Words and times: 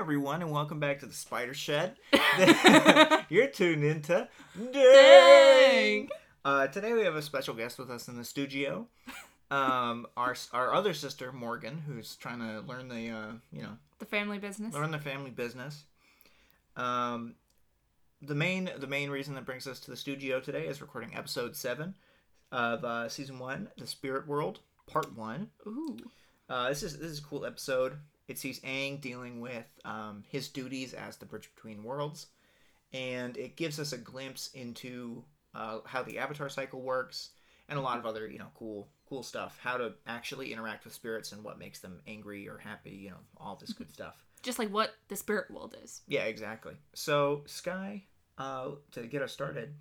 everyone, 0.00 0.40
and 0.40 0.50
welcome 0.50 0.80
back 0.80 0.98
to 0.98 1.04
the 1.04 1.12
Spider 1.12 1.52
Shed. 1.52 1.94
You're 3.28 3.48
tuned 3.48 3.84
into 3.84 4.26
Dang. 4.72 6.08
Uh, 6.42 6.68
today 6.68 6.94
we 6.94 7.02
have 7.02 7.16
a 7.16 7.20
special 7.20 7.52
guest 7.52 7.78
with 7.78 7.90
us 7.90 8.08
in 8.08 8.16
the 8.16 8.24
studio. 8.24 8.88
Um, 9.52 10.06
our 10.16 10.36
our 10.52 10.72
other 10.72 10.94
sister 10.94 11.32
Morgan, 11.32 11.82
who's 11.84 12.14
trying 12.14 12.38
to 12.38 12.60
learn 12.60 12.86
the 12.86 13.10
uh, 13.10 13.32
you 13.52 13.62
know 13.62 13.78
the 13.98 14.04
family 14.04 14.38
business. 14.38 14.72
learn 14.72 14.92
the 14.92 14.98
family 15.00 15.30
business. 15.30 15.86
Um, 16.76 17.34
the 18.22 18.36
main 18.36 18.70
the 18.78 18.86
main 18.86 19.10
reason 19.10 19.34
that 19.34 19.44
brings 19.44 19.66
us 19.66 19.80
to 19.80 19.90
the 19.90 19.96
studio 19.96 20.38
today 20.38 20.68
is 20.68 20.80
recording 20.80 21.16
episode 21.16 21.56
seven 21.56 21.96
of 22.52 22.84
uh, 22.84 23.08
season 23.08 23.40
one, 23.40 23.70
the 23.76 23.88
Spirit 23.88 24.28
World, 24.28 24.60
part 24.86 25.16
one. 25.16 25.48
Ooh. 25.66 25.98
Uh, 26.48 26.68
this 26.68 26.84
is 26.84 26.98
this 26.98 27.10
is 27.10 27.18
a 27.18 27.22
cool 27.22 27.44
episode. 27.44 27.98
It 28.30 28.38
sees 28.38 28.60
Aang 28.60 29.00
dealing 29.00 29.40
with 29.40 29.66
um, 29.84 30.22
his 30.28 30.48
duties 30.48 30.94
as 30.94 31.16
the 31.16 31.26
bridge 31.26 31.50
between 31.52 31.82
worlds, 31.82 32.28
and 32.92 33.36
it 33.36 33.56
gives 33.56 33.80
us 33.80 33.92
a 33.92 33.98
glimpse 33.98 34.50
into 34.54 35.24
uh, 35.52 35.80
how 35.84 36.04
the 36.04 36.16
Avatar 36.20 36.48
cycle 36.48 36.80
works 36.80 37.30
and 37.68 37.76
a 37.76 37.82
lot 37.82 37.98
of 37.98 38.06
other 38.06 38.28
you 38.28 38.38
know 38.38 38.52
cool 38.54 38.86
cool 39.08 39.24
stuff. 39.24 39.58
How 39.60 39.76
to 39.78 39.94
actually 40.06 40.52
interact 40.52 40.84
with 40.84 40.94
spirits 40.94 41.32
and 41.32 41.42
what 41.42 41.58
makes 41.58 41.80
them 41.80 42.00
angry 42.06 42.48
or 42.48 42.56
happy. 42.56 42.92
You 42.92 43.10
know 43.10 43.16
all 43.36 43.56
this 43.56 43.72
good 43.72 43.90
stuff. 43.92 44.22
Just 44.44 44.60
like 44.60 44.68
what 44.68 44.94
the 45.08 45.16
spirit 45.16 45.50
world 45.50 45.74
is. 45.82 46.02
Yeah, 46.06 46.22
exactly. 46.22 46.74
So 46.94 47.42
Sky, 47.46 48.04
uh, 48.38 48.70
to 48.92 49.08
get 49.08 49.22
us 49.22 49.32
started, 49.32 49.74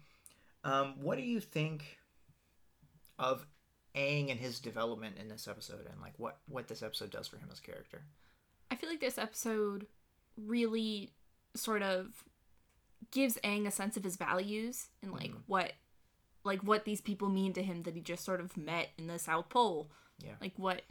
um, 0.64 0.96
what 1.00 1.20
do 1.20 1.24
you 1.24 1.40
think 1.40 2.00
of 3.20 3.46
Aang 3.94 4.32
and 4.32 4.40
his 4.40 4.60
development 4.60 5.18
in 5.20 5.28
this 5.28 5.48
episode, 5.48 5.86
and 5.88 6.02
like 6.02 6.14
what 6.18 6.40
what 6.48 6.68
this 6.68 6.82
episode 6.82 7.12
does 7.12 7.28
for 7.28 7.38
him 7.38 7.50
as 7.52 7.60
a 7.60 7.62
character? 7.62 8.02
I 8.72 8.76
feel 8.76 8.90
like 8.90 9.00
this 9.00 9.18
episode 9.18 9.88
really 10.38 11.12
sort 11.56 11.82
of 11.82 12.24
gives 13.12 13.38
Aang 13.44 13.66
a 13.68 13.72
sense 13.72 13.98
of 13.98 14.04
his 14.04 14.16
values 14.18 14.90
and 15.02 15.12
like 15.12 15.32
Mhm. 15.32 15.42
what 15.48 15.74
like 16.46 16.62
what 16.64 16.86
these 16.86 17.02
people 17.02 17.28
mean 17.30 17.52
to 17.54 17.62
him 17.64 17.82
that 17.84 17.96
he 17.96 18.02
just 18.02 18.24
sort 18.24 18.40
of 18.40 18.56
met 18.56 18.90
in 18.98 19.08
the 19.08 19.20
South 19.20 19.50
Pole. 19.50 19.92
Yeah. 20.20 20.36
Like 20.40 20.54
what 20.58 20.84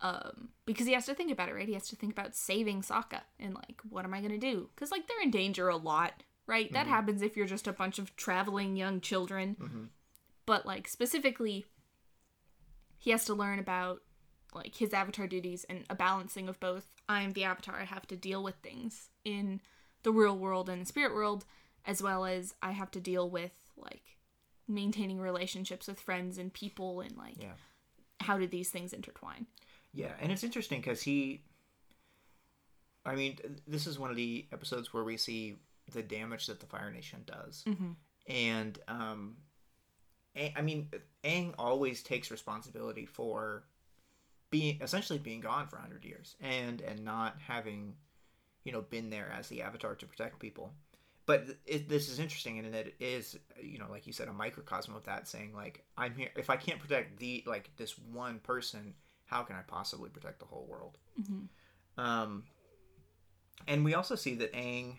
um 0.00 0.50
because 0.64 0.86
he 0.86 0.92
has 0.94 1.06
to 1.06 1.14
think 1.14 1.30
about 1.32 1.48
it, 1.48 1.54
right? 1.54 1.66
He 1.68 1.74
has 1.74 1.88
to 1.88 1.96
think 1.96 2.12
about 2.12 2.34
saving 2.36 2.82
Sokka 2.82 3.22
and 3.38 3.54
like 3.54 3.80
what 3.88 4.04
am 4.04 4.14
I 4.14 4.20
going 4.20 4.32
to 4.32 4.38
do? 4.38 4.70
Cuz 4.76 4.90
like 4.90 5.06
they're 5.08 5.20
in 5.20 5.30
danger 5.30 5.68
a 5.68 5.76
lot, 5.76 6.22
right? 6.46 6.72
That 6.72 6.86
Mhm. 6.86 6.90
happens 6.90 7.22
if 7.22 7.36
you're 7.36 7.46
just 7.46 7.66
a 7.66 7.72
bunch 7.72 7.98
of 7.98 8.14
traveling 8.16 8.76
young 8.76 9.00
children. 9.00 9.56
Mm-hmm. 9.56 9.84
but 10.46 10.64
like 10.64 10.88
specifically 10.88 11.66
he 12.98 13.10
has 13.10 13.24
to 13.26 13.34
learn 13.34 13.58
about 13.58 14.02
like 14.54 14.74
his 14.76 14.92
avatar 14.94 15.26
duties 15.26 15.64
and 15.68 15.84
a 15.90 15.94
balancing 15.94 16.48
of 16.48 16.58
both 16.60 16.86
i 17.08 17.20
am 17.22 17.32
the 17.32 17.44
avatar 17.44 17.76
i 17.80 17.84
have 17.84 18.06
to 18.06 18.16
deal 18.16 18.42
with 18.42 18.54
things 18.56 19.08
in 19.24 19.60
the 20.02 20.12
real 20.12 20.36
world 20.36 20.68
and 20.68 20.82
the 20.82 20.86
spirit 20.86 21.14
world 21.14 21.44
as 21.84 22.02
well 22.02 22.24
as 22.24 22.54
i 22.62 22.70
have 22.72 22.90
to 22.90 23.00
deal 23.00 23.28
with 23.28 23.52
like 23.76 24.16
maintaining 24.66 25.18
relationships 25.18 25.86
with 25.86 26.00
friends 26.00 26.38
and 26.38 26.52
people 26.52 27.00
and 27.00 27.16
like 27.16 27.36
Yeah. 27.42 27.52
how 28.20 28.38
do 28.38 28.46
these 28.46 28.70
things 28.70 28.92
intertwine 28.92 29.46
Yeah, 29.92 30.12
and 30.20 30.30
it's 30.32 30.44
interesting 30.44 30.80
because 30.80 31.02
he. 31.02 31.42
I 33.06 33.14
mean, 33.14 33.38
this 33.66 33.86
is 33.86 33.98
one 33.98 34.10
of 34.10 34.16
the 34.16 34.46
episodes 34.52 34.92
where 34.92 35.04
we 35.04 35.16
see 35.16 35.56
the 35.92 36.02
damage 36.02 36.46
that 36.46 36.60
the 36.60 36.66
Fire 36.66 36.90
Nation 36.90 37.20
does, 37.24 37.64
mm-hmm. 37.66 37.92
and 38.26 38.78
um, 38.88 39.36
A- 40.36 40.52
I 40.56 40.60
mean, 40.60 40.90
Aang 41.24 41.54
always 41.58 42.02
takes 42.02 42.30
responsibility 42.30 43.06
for 43.06 43.64
being 44.50 44.78
essentially 44.80 45.18
being 45.18 45.40
gone 45.40 45.66
for 45.66 45.76
hundred 45.76 46.04
years 46.04 46.36
and 46.40 46.80
and 46.80 47.04
not 47.04 47.36
having, 47.46 47.94
you 48.64 48.72
know, 48.72 48.82
been 48.82 49.10
there 49.10 49.32
as 49.36 49.48
the 49.48 49.62
Avatar 49.62 49.94
to 49.94 50.06
protect 50.06 50.38
people. 50.38 50.72
But 51.26 51.44
it, 51.66 51.90
this 51.90 52.08
is 52.08 52.18
interesting 52.18 52.56
in 52.56 52.72
that 52.72 52.86
it 52.86 52.94
is, 53.00 53.38
you 53.62 53.78
know, 53.78 53.86
like 53.90 54.06
you 54.06 54.14
said, 54.14 54.28
a 54.28 54.32
microcosm 54.32 54.94
of 54.94 55.04
that, 55.04 55.28
saying 55.28 55.52
like, 55.54 55.84
I'm 55.96 56.14
here. 56.14 56.30
If 56.36 56.48
I 56.48 56.56
can't 56.56 56.80
protect 56.80 57.18
the 57.18 57.44
like 57.46 57.70
this 57.76 57.98
one 57.98 58.38
person, 58.38 58.94
how 59.26 59.42
can 59.42 59.56
I 59.56 59.60
possibly 59.66 60.08
protect 60.08 60.38
the 60.38 60.46
whole 60.46 60.66
world? 60.66 60.96
Mm-hmm. 61.20 62.02
Um, 62.02 62.44
and 63.66 63.84
we 63.84 63.94
also 63.94 64.14
see 64.14 64.36
that 64.36 64.52
Aang 64.54 64.96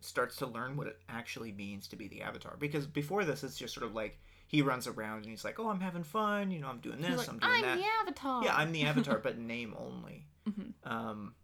starts 0.00 0.36
to 0.36 0.46
learn 0.46 0.76
what 0.76 0.86
it 0.86 0.98
actually 1.08 1.52
means 1.52 1.86
to 1.88 1.96
be 1.96 2.08
the 2.08 2.22
Avatar 2.22 2.56
because 2.58 2.86
before 2.86 3.24
this, 3.24 3.44
it's 3.44 3.58
just 3.58 3.74
sort 3.74 3.86
of 3.86 3.94
like 3.94 4.18
he 4.50 4.62
runs 4.62 4.88
around 4.88 5.18
and 5.18 5.26
he's 5.26 5.44
like, 5.44 5.60
"Oh, 5.60 5.68
I'm 5.68 5.78
having 5.78 6.02
fun. 6.02 6.50
You 6.50 6.58
know, 6.58 6.66
I'm 6.66 6.80
doing 6.80 7.00
this. 7.00 7.16
like, 7.16 7.28
I'm 7.28 7.38
doing 7.38 7.52
i'm 7.54 7.62
that." 7.62 7.78
the 7.78 7.84
avatar 7.84 8.42
Yeah, 8.44 8.56
I'm 8.56 8.72
the 8.72 8.82
Avatar, 8.82 9.18
but 9.22 9.38
name 9.38 9.76
only. 9.78 10.26
Mhm. 10.48 10.72
Um, 10.82 11.34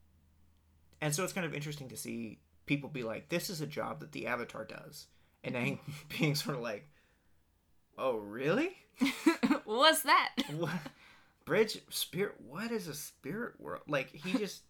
and 1.00 1.15
so 1.15 1.22
it's 1.22 1.33
kind 1.33 1.47
of 1.47 1.55
interesting 1.55 1.89
to 1.91 1.97
see 1.97 2.41
people 2.66 2.89
be 2.91 3.05
like, 3.05 3.28
"This 3.28 3.49
is 3.49 3.61
a 3.61 3.66
job 3.66 4.00
that 4.00 4.11
the 4.11 4.27
Avatar 4.27 4.65
does," 4.65 5.06
and 5.45 5.55
Aang 5.55 5.78
being 6.19 6.34
sort 6.34 6.56
of 6.56 6.62
like, 6.62 6.89
"Oh, 7.97 8.16
really?" 8.16 8.77
what's 9.66 10.03
that 10.03 10.31
what 10.56 10.71
bridge 11.45 11.81
spirit 11.91 12.34
what 12.49 12.71
is 12.72 12.89
a 12.89 12.95
spirit 12.95 13.53
world 13.61 13.83
like 13.87 14.11
he 14.11 14.33
just 14.39 14.62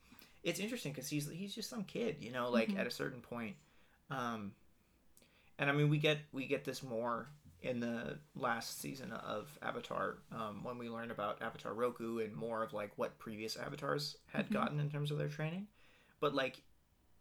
it's 0.43 0.59
interesting 0.59 0.91
because 0.93 1.09
he's 1.09 1.31
he's 1.31 1.55
just 1.55 1.71
some 1.71 1.85
kid 1.85 2.17
you 2.19 2.33
know 2.33 2.51
like 2.51 2.71
Mhm. 2.71 2.79
at 2.81 2.87
a 2.89 2.91
certain 2.91 3.21
point 3.21 3.55
um 4.11 4.53
and 5.61 5.71
i 5.71 5.73
mean 5.73 5.89
we 5.91 5.99
get 5.99 6.19
we 6.33 6.47
get 6.47 6.65
this 6.65 6.83
more 6.83 7.29
in 7.63 7.81
the 7.81 8.19
last 8.35 8.81
season 8.81 9.13
of 9.13 9.59
avatar 9.63 10.19
um, 10.33 10.63
when 10.63 10.79
we 10.79 10.89
learned 10.89 11.11
about 11.11 11.41
avatar 11.43 11.73
roku 11.75 12.19
and 12.19 12.35
more 12.35 12.63
of 12.63 12.73
like 12.73 12.93
what 12.97 13.19
previous 13.19 13.57
avatars 13.57 14.17
had 14.33 14.49
Mhm. 14.49 14.53
gotten 14.53 14.81
in 14.81 14.91
terms 14.91 15.11
of 15.11 15.19
their 15.19 15.29
training 15.29 15.67
but 16.21 16.35
like 16.35 16.63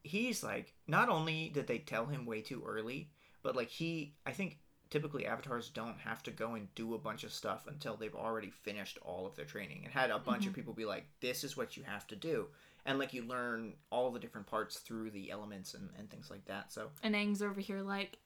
he's 0.03 0.43
like 0.43 0.73
not 0.87 1.09
only 1.09 1.49
did 1.49 1.67
they 1.67 1.79
tell 1.79 2.05
him 2.05 2.25
way 2.25 2.41
too 2.41 2.63
early 2.65 3.09
but 3.41 3.55
like 3.55 3.69
he 3.69 4.13
i 4.25 4.31
think 4.31 4.59
typically 4.91 5.25
avatars 5.25 5.69
don't 5.69 5.97
have 5.99 6.21
to 6.21 6.29
go 6.31 6.53
and 6.53 6.73
do 6.75 6.93
a 6.93 6.97
bunch 6.99 7.23
of 7.23 7.33
stuff 7.33 7.65
until 7.67 7.95
they've 7.97 8.13
already 8.15 8.51
finished 8.51 8.99
all 9.01 9.25
of 9.25 9.35
their 9.35 9.45
training 9.45 9.81
and 9.83 9.91
had 9.93 10.11
a 10.11 10.19
bunch 10.19 10.45
of 10.45 10.51
Mhm. 10.51 10.55
people 10.55 10.73
be 10.73 10.85
like 10.85 11.05
this 11.21 11.43
is 11.43 11.57
what 11.57 11.75
you 11.75 11.83
have 11.83 12.05
to 12.07 12.15
do 12.15 12.49
and 12.85 12.99
like 12.99 13.13
you 13.13 13.23
learn 13.23 13.73
all 13.89 14.11
the 14.11 14.19
different 14.19 14.45
parts 14.45 14.77
through 14.79 15.09
the 15.09 15.31
elements 15.31 15.73
and, 15.73 15.89
and 15.97 16.09
things 16.11 16.29
like 16.29 16.45
that 16.45 16.71
so 16.71 16.91
and 17.01 17.15
Aang's 17.15 17.41
over 17.41 17.59
here 17.61 17.81
like 17.81 18.19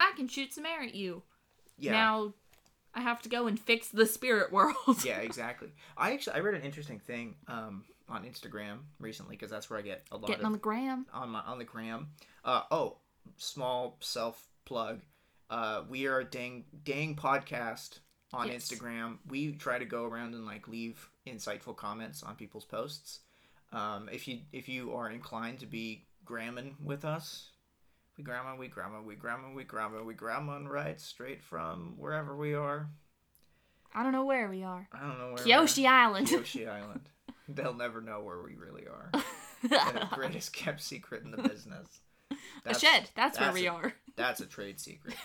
i 0.00 0.12
can 0.16 0.26
shoot 0.28 0.52
some 0.54 0.64
air 0.66 0.80
at 0.82 0.94
you 0.94 1.22
yeah 1.78 1.92
Now 1.92 2.34
I 2.94 3.00
have 3.00 3.22
to 3.22 3.28
go 3.28 3.46
and 3.46 3.58
fix 3.58 3.88
the 3.88 4.06
spirit 4.06 4.52
world. 4.52 4.74
yeah 5.04 5.18
exactly 5.18 5.68
i 5.96 6.12
actually 6.12 6.36
i 6.36 6.40
read 6.40 6.54
an 6.54 6.62
interesting 6.62 6.98
thing 6.98 7.36
um 7.48 7.84
on 8.08 8.24
instagram 8.24 8.78
recently 9.00 9.34
because 9.36 9.50
that's 9.50 9.70
where 9.70 9.78
i 9.78 9.82
get 9.82 10.02
a 10.12 10.16
lot 10.16 10.26
Getting 10.26 10.42
of 10.42 10.46
on 10.46 10.52
the 10.52 10.58
gram. 10.58 11.06
on 11.12 11.30
my 11.30 11.40
on 11.40 11.58
the 11.58 11.64
gram. 11.64 12.08
Uh, 12.44 12.62
oh, 12.70 12.96
small 13.36 13.96
self 14.00 14.48
plug. 14.64 15.00
Uh, 15.48 15.82
we 15.88 16.06
are 16.06 16.18
a 16.20 16.24
dang 16.24 16.64
dang 16.84 17.14
podcast 17.14 17.98
on 18.32 18.48
Yes. 18.48 18.68
Instagram. 18.68 19.18
We 19.28 19.52
try 19.52 19.78
to 19.78 19.84
go 19.84 20.04
around 20.04 20.34
and 20.34 20.44
like 20.44 20.66
leave 20.68 21.08
insightful 21.26 21.76
comments 21.76 22.22
on 22.22 22.34
people's 22.34 22.64
posts. 22.64 23.20
Um, 23.72 24.08
if 24.12 24.26
you 24.28 24.40
if 24.52 24.68
you 24.68 24.92
are 24.94 25.08
inclined 25.10 25.60
to 25.60 25.66
be 25.66 26.06
gramming 26.24 26.76
with 26.82 27.04
us, 27.04 27.50
we 28.16 28.24
grandma, 28.24 28.56
we 28.56 28.68
grandma, 28.68 29.00
we 29.02 29.14
grandma, 29.16 29.52
we 29.52 29.64
grandma, 29.64 30.02
we 30.02 30.14
grandma 30.14 30.56
and 30.56 30.70
right 30.70 31.00
straight 31.00 31.42
from 31.42 31.94
wherever 31.96 32.36
we 32.36 32.54
are. 32.54 32.88
I 33.94 34.02
don't 34.02 34.12
know 34.12 34.24
where 34.24 34.48
we 34.48 34.62
are. 34.62 34.88
I 34.92 35.00
don't 35.00 35.18
know 35.18 35.32
where. 35.34 35.44
we. 35.44 35.50
Kyoshi 35.50 35.86
Island. 35.86 36.26
Kyoshi 36.28 36.68
Island. 36.68 37.08
They'll 37.48 37.74
never 37.74 38.00
know 38.00 38.22
where 38.22 38.42
we 38.42 38.54
really 38.54 38.86
are. 38.86 39.10
the 39.62 40.08
greatest 40.12 40.52
kept 40.54 40.80
secret 40.82 41.22
in 41.24 41.30
the 41.30 41.36
business. 41.42 41.86
a 42.64 42.74
shed. 42.78 43.10
That's, 43.14 43.38
where 43.38 43.48
that's 43.48 43.60
we 43.60 43.66
a- 43.66 43.72
are. 43.72 43.92
That's 44.16 44.40
a 44.40 44.46
trade 44.46 44.80
secret. 44.80 45.14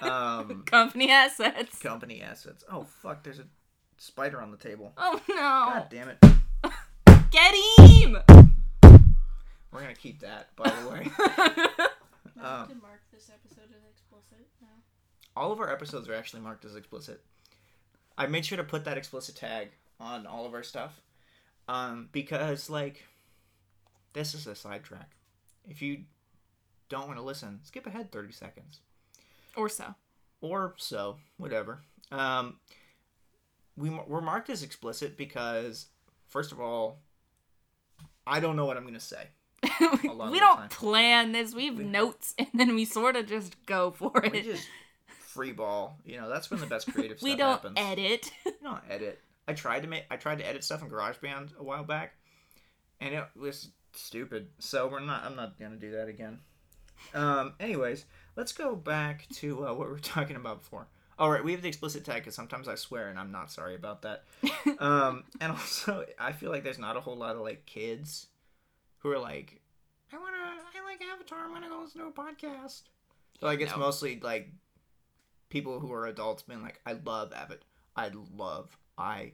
Um, 0.00 0.62
Company 0.64 1.10
assets. 1.10 1.78
company 1.80 2.22
assets. 2.22 2.64
Oh 2.70 2.84
fuck! 3.02 3.24
There's 3.24 3.40
a 3.40 3.46
spider 3.98 4.40
on 4.40 4.50
the 4.50 4.56
table. 4.56 4.92
Oh 4.96 5.20
no! 5.28 5.34
God 5.34 5.86
damn 5.90 6.08
it! 6.08 6.18
Get 7.30 7.54
him! 7.80 8.16
We're 9.70 9.80
gonna 9.80 9.94
keep 9.94 10.20
that, 10.20 10.54
by 10.56 10.70
the 10.70 10.88
way. 10.88 11.10
Now 12.42 12.54
Um, 12.56 12.60
you 12.62 12.74
can 12.74 12.82
mark 12.82 13.02
this 13.12 13.30
episode 13.32 13.70
as 13.76 13.84
explicit 13.90 14.46
now. 14.60 14.68
all 15.36 15.52
of 15.52 15.60
our 15.60 15.70
episodes 15.72 16.08
are 16.08 16.14
actually 16.14 16.42
marked 16.42 16.64
as 16.64 16.74
explicit. 16.76 17.22
I 18.18 18.26
made 18.26 18.44
sure 18.44 18.56
to 18.58 18.64
put 18.64 18.84
that 18.84 18.98
explicit 18.98 19.36
tag 19.36 19.70
on 20.00 20.26
all 20.26 20.44
of 20.44 20.52
our 20.54 20.62
stuff, 20.62 21.00
um, 21.68 22.08
because 22.12 22.68
like, 22.68 23.04
this 24.12 24.34
is 24.34 24.46
a 24.46 24.54
sidetrack. 24.54 25.10
If 25.68 25.80
you 25.80 26.04
don't 26.88 27.06
want 27.06 27.18
to 27.18 27.24
listen, 27.24 27.60
skip 27.62 27.86
ahead 27.86 28.10
thirty 28.12 28.32
seconds. 28.32 28.80
or 29.56 29.68
so. 29.68 29.94
or 30.40 30.74
so, 30.76 31.16
whatever. 31.38 31.80
Um, 32.10 32.58
we 33.76 33.88
we're 33.90 34.20
marked 34.20 34.50
as 34.50 34.62
explicit 34.62 35.16
because, 35.16 35.86
first 36.28 36.52
of 36.52 36.60
all, 36.60 36.98
I 38.26 38.40
don't 38.40 38.56
know 38.56 38.66
what 38.66 38.76
I'm 38.76 38.84
gonna 38.84 39.00
say. 39.00 39.28
we 40.30 40.38
don't 40.40 40.70
plan 40.70 41.32
this. 41.32 41.54
We 41.54 41.66
have 41.66 41.76
We- 41.78 41.84
notes 41.84 42.34
and 42.38 42.48
then 42.54 42.74
we 42.74 42.84
sort 42.84 43.16
of 43.16 43.26
just 43.26 43.56
go 43.66 43.90
for 43.90 44.12
We 44.30 44.38
it. 44.38 44.44
just 44.44 44.66
free 45.08 45.52
ball. 45.52 45.98
You 46.04 46.18
know, 46.20 46.28
that's 46.28 46.50
when 46.50 46.60
the 46.60 46.66
best 46.66 46.92
creative 46.92 47.18
stuff 47.18 47.28
we 47.28 47.36
don't 47.36 47.52
happens. 47.52 47.74
edit. 47.78 48.30
Don't 48.62 48.80
edit. 48.90 49.20
I 49.48 49.54
tried 49.54 49.80
to 49.82 49.88
make 49.88 50.04
I 50.10 50.16
tried 50.16 50.38
to 50.38 50.46
edit 50.46 50.62
stuff 50.64 50.82
in 50.82 50.88
GarageBand 50.90 51.56
a 51.58 51.62
while 51.62 51.84
back, 51.84 52.14
and 53.00 53.14
it 53.14 53.24
was 53.36 53.68
stupid. 53.92 54.48
So 54.58 54.86
we're 54.88 55.00
not. 55.00 55.24
I'm 55.24 55.34
not 55.36 55.58
gonna 55.58 55.76
do 55.76 55.92
that 55.92 56.08
again. 56.08 56.38
Um. 57.14 57.54
Anyways, 57.58 58.04
let's 58.36 58.52
go 58.52 58.76
back 58.76 59.26
to 59.36 59.66
uh, 59.66 59.74
what 59.74 59.86
we 59.88 59.92
were 59.94 59.98
talking 59.98 60.36
about 60.36 60.60
before. 60.62 60.86
All 61.18 61.30
right, 61.30 61.42
we 61.44 61.52
have 61.52 61.62
the 61.62 61.68
explicit 61.68 62.04
tag 62.04 62.16
because 62.22 62.34
sometimes 62.34 62.68
I 62.68 62.74
swear, 62.74 63.08
and 63.08 63.18
I'm 63.18 63.32
not 63.32 63.50
sorry 63.50 63.74
about 63.74 64.02
that. 64.02 64.24
um. 64.78 65.24
And 65.40 65.52
also, 65.52 66.04
I 66.18 66.32
feel 66.32 66.50
like 66.50 66.62
there's 66.62 66.78
not 66.78 66.96
a 66.96 67.00
whole 67.00 67.16
lot 67.16 67.34
of 67.36 67.42
like 67.42 67.66
kids 67.66 68.28
who 68.98 69.10
are 69.10 69.18
like, 69.18 69.60
I 70.12 70.18
wanna, 70.18 70.36
I 70.36 70.84
like 70.84 71.00
Avatar. 71.02 71.38
I'm 71.44 71.52
gonna 71.52 71.68
go 71.68 71.80
listen 71.82 72.00
to 72.00 72.06
a 72.08 72.12
podcast. 72.12 72.82
Like 73.40 73.60
it's 73.60 73.72
No. 73.72 73.78
mostly 73.78 74.20
like 74.20 74.50
people 75.48 75.80
who 75.80 75.92
are 75.92 76.06
adults 76.06 76.42
being 76.42 76.62
like, 76.62 76.80
I 76.86 76.92
love 77.04 77.32
Avatar. 77.32 77.58
I 77.96 78.10
love, 78.36 78.76
I 78.96 79.32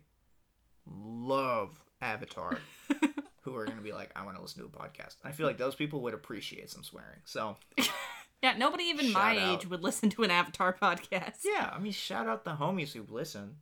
love 0.86 1.78
Avatar. 2.00 2.58
who 3.42 3.56
are 3.56 3.64
going 3.64 3.78
to 3.78 3.82
be 3.84 3.92
like, 3.92 4.10
I 4.14 4.24
want 4.26 4.36
to 4.36 4.42
listen 4.42 4.60
to 4.62 4.66
a 4.66 4.70
podcast. 4.70 5.16
I 5.24 5.32
feel 5.32 5.46
like 5.46 5.56
those 5.56 5.74
people 5.74 6.02
would 6.02 6.12
appreciate 6.12 6.68
some 6.68 6.82
swearing. 6.84 7.20
So, 7.24 7.56
Yeah, 8.42 8.56
nobody 8.58 8.84
even 8.84 9.10
my 9.12 9.38
out. 9.38 9.60
age 9.62 9.66
would 9.70 9.82
listen 9.82 10.10
to 10.10 10.22
an 10.22 10.30
Avatar 10.30 10.72
podcast. 10.80 11.38
yeah, 11.44 11.70
I 11.74 11.78
mean, 11.78 11.92
shout 11.92 12.26
out 12.28 12.44
the 12.44 12.52
homies 12.52 12.92
who 12.92 13.04
listen. 13.08 13.56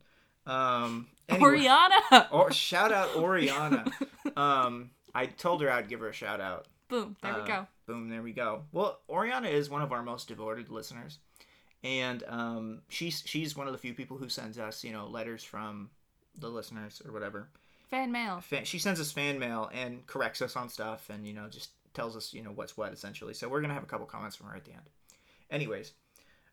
Um, 0.45 1.07
anyway- 1.29 1.45
Oriana. 1.49 2.27
Or 2.31 2.51
shout 2.51 2.91
out 2.91 3.15
Oriana. 3.15 3.85
um, 4.35 4.89
I 5.15 5.27
told 5.27 5.61
her 5.61 5.71
I'd 5.71 5.87
give 5.87 6.01
her 6.01 6.09
a 6.09 6.13
shout 6.13 6.41
out. 6.41 6.67
Boom. 6.89 7.15
There 7.21 7.33
Uh, 7.33 7.41
we 7.41 7.47
go. 7.47 7.67
Boom, 7.85 8.09
there 8.09 8.21
we 8.21 8.33
go. 8.33 8.63
Well, 8.71 8.99
Oriana 9.09 9.47
is 9.49 9.69
one 9.69 9.81
of 9.81 9.91
our 9.91 10.03
most 10.03 10.27
devoted 10.27 10.69
listeners, 10.69 11.19
and 11.83 12.23
um, 12.27 12.81
she's 12.89 13.23
she's 13.25 13.55
one 13.55 13.67
of 13.67 13.73
the 13.73 13.79
few 13.79 13.93
people 13.93 14.17
who 14.17 14.29
sends 14.29 14.57
us, 14.57 14.83
you 14.83 14.91
know, 14.91 15.07
letters 15.07 15.43
from 15.43 15.89
the 16.39 16.49
listeners 16.49 17.01
or 17.05 17.11
whatever. 17.11 17.49
Fan 17.89 18.11
mail. 18.11 18.41
Fan, 18.41 18.65
she 18.65 18.79
sends 18.79 18.99
us 18.99 19.11
fan 19.11 19.39
mail 19.39 19.69
and 19.73 20.05
corrects 20.07 20.41
us 20.41 20.55
on 20.55 20.69
stuff, 20.69 21.09
and 21.09 21.25
you 21.25 21.33
know, 21.33 21.47
just 21.47 21.69
tells 21.93 22.15
us, 22.15 22.33
you 22.33 22.43
know, 22.43 22.51
what's 22.51 22.75
what 22.77 22.91
essentially. 22.93 23.33
So 23.33 23.47
we're 23.49 23.61
gonna 23.61 23.73
have 23.73 23.83
a 23.83 23.87
couple 23.87 24.05
comments 24.05 24.35
from 24.35 24.47
her 24.47 24.55
at 24.55 24.65
the 24.65 24.71
end. 24.73 24.89
Anyways, 25.49 25.93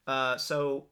uh, 0.07 0.37
so 0.37 0.87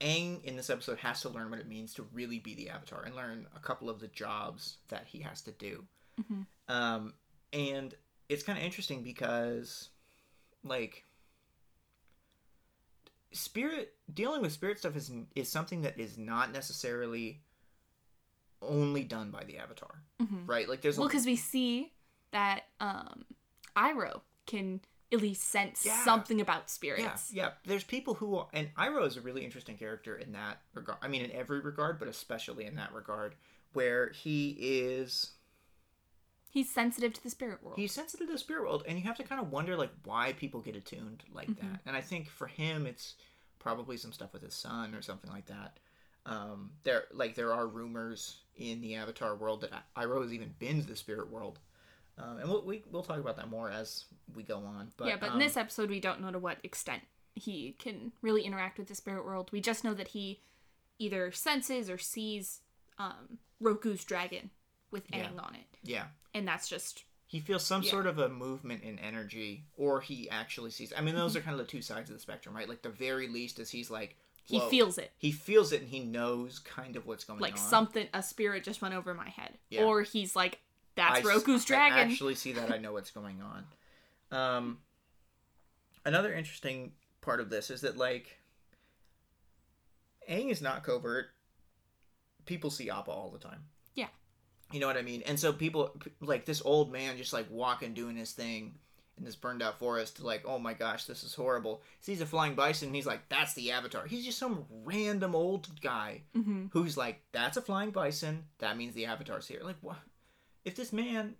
Aang 0.00 0.42
in 0.44 0.56
this 0.56 0.70
episode 0.70 0.98
has 0.98 1.20
to 1.22 1.28
learn 1.28 1.50
what 1.50 1.60
it 1.60 1.68
means 1.68 1.94
to 1.94 2.06
really 2.12 2.38
be 2.38 2.54
the 2.54 2.70
Avatar 2.70 3.02
and 3.04 3.14
learn 3.14 3.46
a 3.54 3.60
couple 3.60 3.88
of 3.88 4.00
the 4.00 4.08
jobs 4.08 4.78
that 4.88 5.06
he 5.06 5.20
has 5.20 5.40
to 5.42 5.52
do. 5.52 5.84
Mhm. 6.20 6.46
Um, 6.68 7.14
and 7.54 7.94
it's 8.28 8.42
kind 8.42 8.58
of 8.58 8.64
interesting 8.64 9.02
because, 9.02 9.88
like, 10.64 11.04
spirit 13.32 13.94
dealing 14.12 14.42
with 14.42 14.52
spirit 14.52 14.78
stuff 14.78 14.96
is 14.96 15.10
is 15.34 15.48
something 15.48 15.82
that 15.82 15.98
is 15.98 16.16
not 16.18 16.52
necessarily 16.52 17.40
only 18.62 19.02
done 19.04 19.30
by 19.30 19.44
the 19.44 19.58
Avatar, 19.58 20.02
Mhm. 20.20 20.48
right? 20.48 20.68
Like, 20.68 20.80
there's 20.80 20.96
Well, 20.98 21.08
because 21.08 21.26
we 21.26 21.36
see 21.36 21.92
that 22.30 22.64
um, 22.80 23.24
Iroh 23.76 24.22
can 24.46 24.80
at 25.12 25.20
least 25.20 25.42
sense 25.44 25.84
Yeah. 25.84 26.02
something 26.04 26.40
about 26.40 26.70
spirits. 26.70 27.30
yeah. 27.32 27.46
yeah. 27.48 27.52
There's 27.64 27.84
people 27.84 28.14
who 28.14 28.44
and 28.52 28.74
Iroh 28.76 29.06
is 29.06 29.16
a 29.16 29.20
really 29.20 29.44
interesting 29.44 29.76
character 29.76 30.16
in 30.16 30.32
that 30.32 30.62
regard. 30.72 30.98
I 31.02 31.08
mean, 31.08 31.22
in 31.22 31.30
every 31.32 31.60
regard, 31.60 31.98
but 31.98 32.08
especially 32.08 32.64
in 32.64 32.76
that 32.76 32.92
regard, 32.94 33.34
where 33.74 34.10
he 34.10 34.50
is 34.58 35.32
He's 36.54 36.70
sensitive 36.70 37.12
to 37.14 37.22
the 37.22 37.30
spirit 37.30 37.62
world. 37.62 37.76
he's 37.78 37.92
sensitive 37.92 38.28
to 38.28 38.32
the 38.32 38.38
spirit 38.38 38.62
world 38.62 38.84
and 38.88 38.96
you 38.96 39.04
have 39.04 39.16
to 39.16 39.24
kind 39.24 39.40
of 39.40 39.50
wonder 39.50 39.76
like 39.76 39.90
why 40.04 40.32
people 40.34 40.60
get 40.60 40.76
attuned 40.76 41.22
like 41.32 41.48
Mm-hmm. 41.50 41.66
that 41.72 41.80
and 41.84 41.96
i 41.96 42.00
think 42.00 42.30
for 42.30 42.46
him 42.46 42.86
it's 42.86 43.16
probably 43.58 43.96
some 43.96 44.12
stuff 44.12 44.32
with 44.32 44.42
his 44.42 44.54
son 44.54 44.94
or 44.94 45.02
something 45.02 45.30
like 45.32 45.46
that 45.46 45.78
um 46.26 46.70
there 46.84 47.04
like 47.12 47.34
there 47.34 47.52
are 47.52 47.66
rumors 47.66 48.36
in 48.56 48.80
the 48.80 48.94
avatar 48.94 49.34
world 49.34 49.62
that 49.62 49.70
iroh 49.96 50.22
has 50.22 50.32
even 50.32 50.54
been 50.60 50.80
to 50.80 50.86
the 50.86 50.96
spirit 50.96 51.28
world 51.30 51.58
um, 52.16 52.38
and 52.38 52.48
we'll, 52.48 52.64
we, 52.64 52.84
we'll 52.92 53.02
talk 53.02 53.18
about 53.18 53.36
that 53.38 53.50
more 53.50 53.68
as 53.68 54.04
we 54.36 54.44
go 54.44 54.58
on 54.58 54.92
but 54.96 55.08
yeah, 55.08 55.16
but 55.18 55.30
um, 55.30 55.32
in 55.34 55.38
this 55.40 55.56
episode, 55.56 55.90
we 55.90 55.98
don't 55.98 56.20
know 56.20 56.30
to 56.30 56.38
what 56.38 56.58
extent 56.62 57.02
he 57.34 57.74
can 57.80 58.12
really 58.22 58.42
interact 58.44 58.78
with 58.78 58.86
the 58.86 58.94
spirit 58.94 59.24
world. 59.24 59.50
We 59.50 59.60
just 59.60 59.82
know 59.82 59.94
that 59.94 60.06
he 60.08 60.40
either 61.00 61.32
senses 61.32 61.90
or 61.90 61.98
sees 61.98 62.60
um, 62.98 63.38
Roku's 63.60 64.04
dragon 64.04 64.50
with 64.94 65.04
Yeah. 65.12 65.26
Aang 65.28 65.42
on 65.44 65.54
it, 65.54 65.66
yeah 65.82 66.04
and 66.32 66.48
that's 66.48 66.66
just 66.68 67.04
he 67.26 67.40
feels 67.40 67.64
some 67.66 67.82
Yeah. 67.82 67.90
sort 67.90 68.06
of 68.06 68.18
a 68.18 68.28
movement 68.28 68.82
in 68.82 68.98
energy 68.98 69.64
or 69.76 70.00
he 70.00 70.30
actually 70.30 70.70
sees 70.70 70.92
i 70.96 71.00
mean 71.02 71.14
those 71.14 71.36
are 71.36 71.40
kind 71.42 71.52
of 71.58 71.66
the 71.66 71.70
two 71.70 71.82
sides 71.82 72.08
of 72.08 72.16
the 72.16 72.20
spectrum 72.20 72.54
right 72.56 72.68
like 72.68 72.80
the 72.82 72.88
very 72.88 73.28
least 73.28 73.58
is 73.58 73.70
he's 73.70 73.90
like 73.90 74.16
he 74.46 74.60
feels 74.70 74.98
it. 74.98 75.10
he 75.18 75.32
feels 75.32 75.72
it 75.72 75.80
and 75.80 75.90
he 75.90 76.00
knows 76.00 76.58
kind 76.58 76.96
of 76.96 77.06
what's 77.06 77.24
going 77.24 77.40
Like 77.40 77.54
on 77.54 77.58
like 77.60 77.68
something, 77.70 78.08
a 78.14 78.22
spirit 78.22 78.62
just 78.62 78.82
went 78.82 78.92
over 78.94 79.14
my 79.14 79.30
head, 79.30 79.56
Yeah. 79.70 79.84
or 79.84 80.02
he's 80.02 80.36
like, 80.36 80.60
"That's 80.96 81.20
I 81.20 81.22
Roku's 81.22 81.64
dragon." 81.64 81.96
I 81.98 82.02
actually 82.02 82.34
see 82.34 82.52
that. 82.52 82.70
I 82.70 82.76
know 82.76 82.92
what's 82.92 83.10
going 83.10 83.40
on. 83.40 83.66
Um, 84.38 84.78
another 86.04 86.34
interesting 86.34 86.92
part 87.22 87.40
of 87.40 87.48
this 87.48 87.70
is 87.70 87.80
that 87.80 87.96
like, 87.96 88.38
Aang 90.28 90.50
is 90.50 90.60
not 90.60 90.84
covert. 90.84 91.28
People 92.44 92.70
see 92.70 92.90
Appa 92.90 93.10
all 93.10 93.30
the 93.30 93.38
time. 93.38 93.64
You 94.74 94.80
know 94.80 94.88
what 94.88 94.96
I 94.96 95.02
mean? 95.02 95.22
And 95.24 95.38
so 95.38 95.52
people 95.52 95.96
like 96.20 96.46
this 96.46 96.60
old 96.64 96.90
man 96.90 97.16
just 97.16 97.32
like 97.32 97.46
walking, 97.48 97.94
doing 97.94 98.16
his 98.16 98.32
thing 98.32 98.74
in 99.16 99.24
this 99.24 99.36
burned 99.36 99.62
out 99.62 99.78
forest. 99.78 100.20
Like, 100.20 100.42
oh 100.44 100.58
my 100.58 100.74
gosh, 100.74 101.04
this 101.04 101.22
is 101.22 101.32
horrible. 101.32 101.80
Sees 102.00 102.20
a 102.20 102.26
flying 102.26 102.56
bison. 102.56 102.88
And 102.88 102.96
he's 102.96 103.06
like, 103.06 103.28
that's 103.28 103.54
the 103.54 103.70
Avatar. 103.70 104.04
He's 104.04 104.24
just 104.24 104.36
some 104.36 104.64
random 104.84 105.36
old 105.36 105.80
guy 105.80 106.22
hmm 106.34 106.66
who's 106.72 106.96
like, 106.96 107.22
that's 107.30 107.56
a 107.56 107.62
flying 107.62 107.92
bison. 107.92 108.46
That 108.58 108.76
means 108.76 108.94
the 108.94 109.06
Avatar's 109.06 109.46
here. 109.46 109.60
Like, 109.62 109.76
what? 109.80 109.98
If 110.64 110.74
this 110.74 110.92
man 110.92 111.36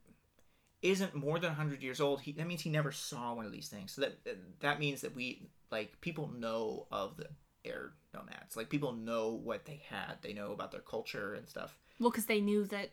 isn't 0.81 1.17
more 1.17 1.41
than 1.41 1.51
100 1.51 1.83
years 1.83 2.01
old, 2.01 2.21
he, 2.21 2.31
that 2.33 2.47
means 2.47 2.61
he 2.61 2.71
never 2.71 2.93
saw 2.93 3.35
one 3.35 3.47
of 3.47 3.53
these 3.53 3.69
things. 3.69 3.91
So 3.91 4.03
that 4.03 4.19
that 4.61 4.79
means 4.79 5.01
that 5.01 5.17
we, 5.17 5.49
like, 5.73 6.01
people 6.01 6.29
know 6.29 6.87
of 6.93 7.17
the 7.17 7.31
air 7.65 7.95
nomads. 8.15 8.57
Like, 8.57 8.71
people 8.71 8.93
know 8.93 9.33
what 9.33 9.65
they 9.65 9.83
had. 9.89 10.19
They 10.23 10.35
know 10.35 10.53
about 10.53 10.71
their 10.71 10.83
culture 10.83 11.35
and 11.35 11.49
stuff. 11.49 11.77
Well, 11.99 12.11
because 12.11 12.27
they 12.27 12.41
knew 12.41 12.65
that 12.67 12.91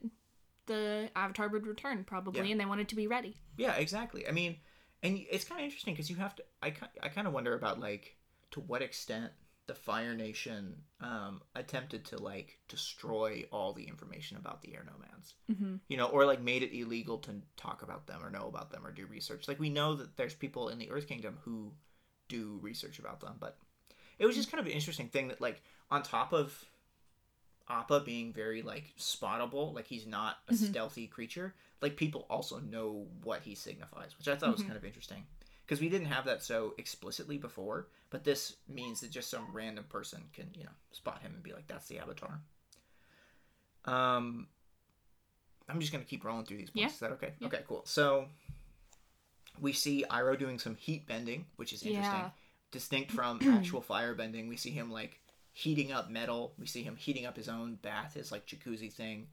the 0.71 1.09
Avatar 1.15 1.49
would 1.49 1.67
return 1.67 2.03
probably, 2.03 2.45
Yeah. 2.47 2.51
and 2.51 2.59
they 2.59 2.65
wanted 2.65 2.89
to 2.89 2.95
be 2.95 3.07
ready. 3.07 3.37
Yeah, 3.57 3.73
exactly. 3.73 4.27
I 4.27 4.31
mean, 4.31 4.57
and 5.03 5.19
it's 5.29 5.43
kind 5.43 5.59
of 5.61 5.65
interesting 5.65 5.93
because 5.93 6.09
you 6.09 6.15
have 6.17 6.35
to. 6.35 6.43
I, 6.61 6.73
I 7.01 7.09
kind 7.09 7.27
of 7.27 7.33
wonder 7.33 7.53
about 7.53 7.79
like 7.79 8.15
to 8.51 8.59
what 8.59 8.81
extent 8.81 9.31
the 9.67 9.75
Fire 9.75 10.15
Nation 10.15 10.75
um, 11.01 11.41
attempted 11.55 12.05
to 12.05 12.17
like 12.17 12.59
destroy 12.67 13.45
all 13.51 13.73
the 13.73 13.83
information 13.83 14.37
about 14.37 14.61
the 14.61 14.73
air 14.73 14.85
nomads. 14.85 15.35
Mm-hmm. 15.51 15.75
You 15.87 15.97
know, 15.97 16.07
or 16.07 16.25
like 16.25 16.41
made 16.41 16.63
it 16.63 16.77
illegal 16.77 17.17
to 17.19 17.31
talk 17.57 17.81
about 17.83 18.07
them 18.07 18.23
or 18.23 18.29
know 18.29 18.47
about 18.47 18.71
them 18.71 18.85
or 18.85 18.91
do 18.91 19.05
research. 19.05 19.47
Like 19.47 19.59
we 19.59 19.69
know 19.69 19.95
that 19.95 20.17
there's 20.17 20.33
people 20.35 20.69
in 20.69 20.77
the 20.77 20.89
Earth 20.91 21.07
Kingdom 21.07 21.37
who 21.43 21.73
do 22.27 22.59
research 22.61 22.99
about 22.99 23.19
them, 23.19 23.35
but 23.39 23.57
it 24.19 24.25
was 24.25 24.35
just 24.35 24.51
kind 24.51 24.61
of 24.61 24.67
an 24.67 24.73
interesting 24.73 25.09
thing 25.09 25.27
that 25.29 25.41
like 25.41 25.61
on 25.89 26.03
top 26.03 26.31
of 26.33 26.65
Appa 27.71 28.01
being 28.01 28.33
very 28.33 28.61
like 28.61 28.93
spottable, 28.99 29.73
like 29.73 29.87
he's 29.87 30.05
not 30.05 30.39
a 30.49 30.53
Mhm. 30.53 30.69
stealthy 30.69 31.07
creature. 31.07 31.55
Like 31.81 31.95
people 31.95 32.25
also 32.29 32.59
know 32.59 33.07
what 33.23 33.41
he 33.43 33.55
signifies, 33.55 34.17
which 34.17 34.27
I 34.27 34.35
thought 34.35 34.51
was 34.51 34.61
Mhm. 34.61 34.67
kind 34.67 34.77
of 34.77 34.85
interesting 34.85 35.25
because 35.65 35.79
we 35.79 35.89
didn't 35.89 36.07
have 36.07 36.25
that 36.25 36.43
so 36.43 36.75
explicitly 36.77 37.37
before. 37.37 37.87
But 38.09 38.23
this 38.25 38.57
means 38.67 38.99
that 39.01 39.09
just 39.11 39.29
some 39.29 39.51
random 39.53 39.85
person 39.85 40.29
can 40.33 40.53
you 40.53 40.65
know 40.65 40.75
spot 40.91 41.21
him 41.21 41.33
and 41.33 41.41
be 41.43 41.53
like, 41.53 41.67
"That's 41.67 41.87
the 41.87 41.99
Avatar." 41.99 42.41
Um, 43.85 44.47
I'm 45.69 45.79
just 45.79 45.91
gonna 45.91 46.03
keep 46.05 46.23
rolling 46.25 46.45
through 46.45 46.57
these 46.57 46.69
points. 46.69 46.81
Yeah. 46.81 46.87
Is 46.93 46.99
that 46.99 47.11
okay? 47.13 47.33
Yeah. 47.39 47.47
Okay, 47.47 47.63
cool. 47.67 47.85
So 47.85 48.29
we 49.59 49.71
see 49.73 50.03
Iroh 50.09 50.37
doing 50.37 50.59
some 50.59 50.75
heat 50.75 51.07
bending, 51.07 51.45
which 51.55 51.71
is 51.73 51.83
interesting. 51.83 52.19
Yeah. 52.19 52.31
Distinct 52.71 53.11
from 53.11 53.39
actual 53.49 53.81
fire 53.81 54.13
bending. 54.13 54.47
We 54.47 54.57
see 54.57 54.71
him 54.71 54.91
like 54.91 55.20
heating 55.53 55.91
up 55.91 56.09
metal. 56.09 56.53
We 56.57 56.65
see 56.65 56.83
him 56.83 56.95
heating 56.95 57.25
up 57.25 57.35
his 57.35 57.49
own 57.49 57.75
bath, 57.75 58.13
his 58.15 58.31
like 58.31 58.45
jacuzzi 58.47 58.91
thing. 58.91 59.27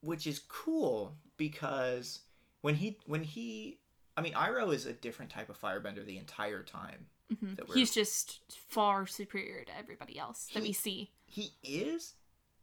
Which 0.00 0.26
is 0.26 0.40
cool 0.48 1.16
because 1.36 2.20
when 2.60 2.74
he 2.76 2.98
when 3.06 3.24
he 3.24 3.78
I 4.16 4.20
mean 4.22 4.34
Iroh 4.34 4.72
is 4.74 4.86
a 4.86 4.92
different 4.92 5.30
type 5.30 5.48
of 5.48 5.60
firebender 5.60 6.04
the 6.04 6.18
entire 6.18 6.62
time. 6.62 7.06
hmm 7.40 7.54
That 7.54 7.68
we're- 7.68 7.80
He's 7.80 7.92
just 7.92 8.40
far 8.68 9.06
superior 9.06 9.64
to 9.64 9.76
everybody 9.76 10.18
else 10.18 10.48
that 10.54 10.62
He- 10.62 10.68
we 10.68 10.72
see. 10.72 11.10
He 11.26 11.54
is 11.64 12.14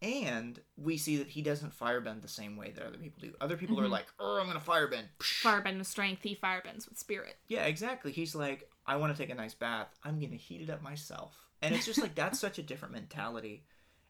and 0.01 0.60
we 0.77 0.98
see 0.98 1.17
that 1.17 1.27
he 1.29 1.41
doesn't 1.41 1.77
firebend 1.77 2.22
the 2.22 2.27
same 2.27 2.55
way 2.57 2.72
that 2.72 2.86
other 2.86 2.98
people 2.98 3.22
do. 3.22 3.33
Other 3.39 3.55
people 3.57 3.79
are 3.79 3.86
Mhm. 3.86 3.91
like, 3.91 4.07
"Oh, 4.19 4.38
I'm 4.38 4.48
going 4.48 4.60
to 4.60 4.63
firebend." 4.65 5.07
Firebend 5.19 5.77
with 5.77 5.88
strength, 5.88 6.24
he 6.24 6.36
firebends 6.36 6.89
with 6.89 6.98
spirit. 7.00 7.38
Yeah, 7.48 7.65
exactly. 7.67 8.12
He's 8.12 8.36
like, 8.36 8.69
I 8.86 8.98
want 8.98 9.15
to 9.15 9.22
take 9.22 9.29
a 9.29 9.36
nice 9.36 9.53
bath. 9.53 9.93
I'm 10.03 10.19
gonna 10.19 10.36
heat 10.36 10.60
it 10.62 10.69
up 10.69 10.81
myself, 10.81 11.42
and 11.63 11.74
it's 11.74 11.86
just 11.88 12.00
like 12.01 12.13
that's 12.15 12.39
such 12.39 12.60
a 12.60 12.63
different 12.63 12.93
mentality. 12.93 13.63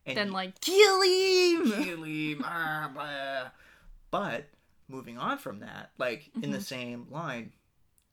And 0.06 0.18
then 0.18 0.32
like 0.34 0.60
kill 0.60 1.02
him. 1.02 1.84
kill 1.84 2.04
him, 2.04 2.42
ah, 2.46 2.90
blah. 2.94 3.50
But 4.12 4.46
moving 4.90 5.18
on 5.18 5.38
from 5.38 5.60
that, 5.62 5.92
like 5.98 6.30
in 6.42 6.52
the 6.52 6.58
Mhm. 6.58 6.64
same 6.64 7.08
line, 7.10 7.54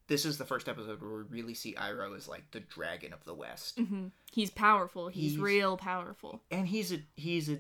this 0.07 0.25
is 0.25 0.39
the 0.39 0.45
first 0.45 0.69
episode 0.69 1.01
where 1.03 1.11
we 1.11 1.23
really 1.25 1.55
see 1.55 1.75
Iroh 1.75 2.17
as 2.17 2.29
like 2.29 2.49
the 2.53 2.61
dragon 2.61 3.13
of 3.13 3.25
the 3.25 3.35
West, 3.35 3.79
hmm 3.79 4.09
He's 4.33 4.51
powerful. 4.51 5.09
He's, 5.09 5.33
He's- 5.33 5.43
real 5.43 5.77
powerful. 5.77 6.41
and 6.51 6.69
he's 6.69 6.93
a 6.93 7.01
he's 7.17 7.49
a 7.51 7.59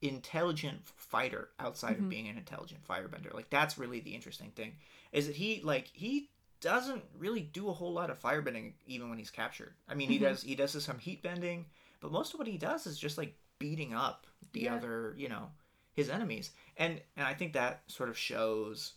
intelligent 0.00 0.86
fighter 0.96 1.48
outside 1.58 1.96
Mhm. 1.96 2.04
of 2.04 2.08
being 2.08 2.28
an 2.28 2.38
intelligent 2.38 2.86
firebender. 2.86 3.34
Like 3.34 3.50
that's 3.50 3.76
really 3.78 4.00
the 4.00 4.14
interesting 4.14 4.50
thing 4.52 4.76
is 5.12 5.26
that 5.26 5.36
he 5.36 5.60
like 5.62 5.88
he 5.92 6.30
doesn't 6.60 7.04
really 7.16 7.40
do 7.40 7.68
a 7.68 7.72
whole 7.72 7.92
lot 7.92 8.10
of 8.10 8.20
firebending 8.20 8.72
even 8.86 9.08
when 9.10 9.18
he's 9.18 9.30
captured. 9.30 9.74
I 9.88 9.94
mean, 9.94 10.08
he 10.08 10.18
Mhm. 10.18 10.22
does 10.22 10.42
he 10.42 10.54
does 10.54 10.82
some 10.84 10.98
heat 10.98 11.22
bending, 11.22 11.66
but 12.00 12.10
most 12.12 12.32
of 12.34 12.38
what 12.38 12.48
he 12.48 12.58
does 12.58 12.86
is 12.86 12.98
just 12.98 13.18
like 13.18 13.36
beating 13.58 13.94
up 13.94 14.26
the 14.52 14.60
Yeah. 14.62 14.74
other, 14.76 15.14
you 15.16 15.28
know, 15.28 15.52
his 15.94 16.08
enemies. 16.08 16.52
And 16.76 17.02
and 17.16 17.26
I 17.26 17.34
think 17.34 17.52
that 17.52 17.82
sort 17.90 18.08
of 18.08 18.18
shows 18.18 18.94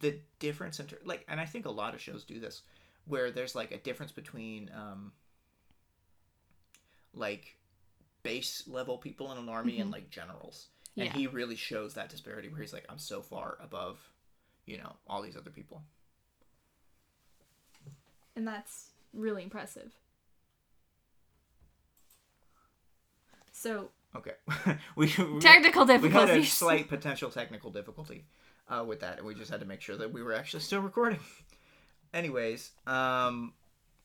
the 0.00 0.20
difference 0.40 0.80
in 0.80 0.88
ter- 0.88 1.00
like 1.04 1.24
and 1.28 1.40
I 1.40 1.46
think 1.46 1.64
a 1.66 1.70
lot 1.70 1.94
of 1.94 2.00
shows 2.00 2.24
do 2.24 2.40
this 2.40 2.62
where 3.04 3.30
there's 3.30 3.54
like 3.54 3.70
a 3.70 3.78
difference 3.78 4.12
between 4.12 4.70
um 4.74 5.12
like 7.14 7.56
base 8.22 8.66
level 8.66 8.98
people 8.98 9.30
in 9.32 9.38
an 9.38 9.48
army 9.48 9.80
and 9.80 9.90
Mhm. 9.90 9.94
like 9.94 10.10
generals. 10.10 10.68
And 10.96 11.06
Yeah. 11.06 11.12
he 11.12 11.26
really 11.26 11.56
shows 11.56 11.94
that 11.94 12.10
disparity 12.10 12.48
where 12.48 12.60
he's 12.60 12.72
like, 12.72 12.86
I'm 12.88 12.98
so 12.98 13.22
far 13.22 13.56
above, 13.60 13.98
you 14.66 14.78
know, 14.78 14.96
all 15.06 15.22
these 15.22 15.36
other 15.36 15.50
people. 15.50 15.84
And 18.36 18.46
that's 18.46 18.90
really 19.12 19.42
impressive. 19.42 19.92
So 23.52 23.90
Okay. 24.14 24.32
we, 24.96 25.06
we 25.06 25.40
technical 25.40 25.86
we 25.86 26.10
had 26.10 26.30
a 26.30 26.44
slight 26.44 26.88
potential 26.88 27.30
technical 27.30 27.70
difficulty 27.70 28.26
uh, 28.68 28.84
with 28.86 29.00
that, 29.00 29.18
and 29.18 29.26
we 29.26 29.34
just 29.34 29.50
had 29.50 29.60
to 29.60 29.66
make 29.66 29.80
sure 29.80 29.96
that 29.96 30.12
we 30.12 30.22
were 30.22 30.34
actually 30.34 30.60
still 30.60 30.80
recording. 30.80 31.18
Anyways, 32.14 32.72
um, 32.86 33.54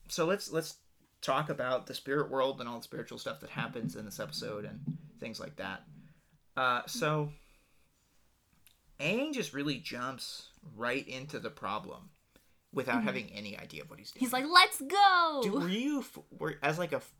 so 0.07 0.25
let's 0.25 0.51
let's 0.51 0.75
talk 1.21 1.49
about 1.49 1.87
the 1.87 1.93
spirit 1.93 2.31
world 2.31 2.59
and 2.61 2.69
all 2.69 2.77
the 2.77 2.83
spiritual 2.83 3.17
stuff 3.17 3.41
that 3.41 3.49
happens 3.49 3.95
in 3.95 4.05
this 4.05 4.19
episode 4.19 4.63
and 4.63 4.79
things 5.19 5.39
like 5.39 5.57
that. 5.57 5.83
Uh, 6.55 6.81
so, 6.87 7.29
Aang 8.99 9.33
just 9.33 9.53
really 9.53 9.77
jumps 9.77 10.49
right 10.75 11.05
into 11.07 11.39
the 11.39 11.49
problem 11.49 12.09
without 12.73 13.01
Mhm. 13.01 13.03
having 13.03 13.31
any 13.31 13.57
idea 13.57 13.83
of 13.83 13.89
what 13.89 13.99
he's 13.99 14.11
doing. 14.11 14.19
He's 14.21 14.33
like, 14.33 14.45
"Let's 14.45 14.81
go." 14.81 15.39
Do, 15.43 15.51
were 15.53 15.69
you 15.69 16.03
were 16.31 16.57
as 16.61 16.77
like 16.77 16.91
a 16.93 16.97
f- 16.97 17.13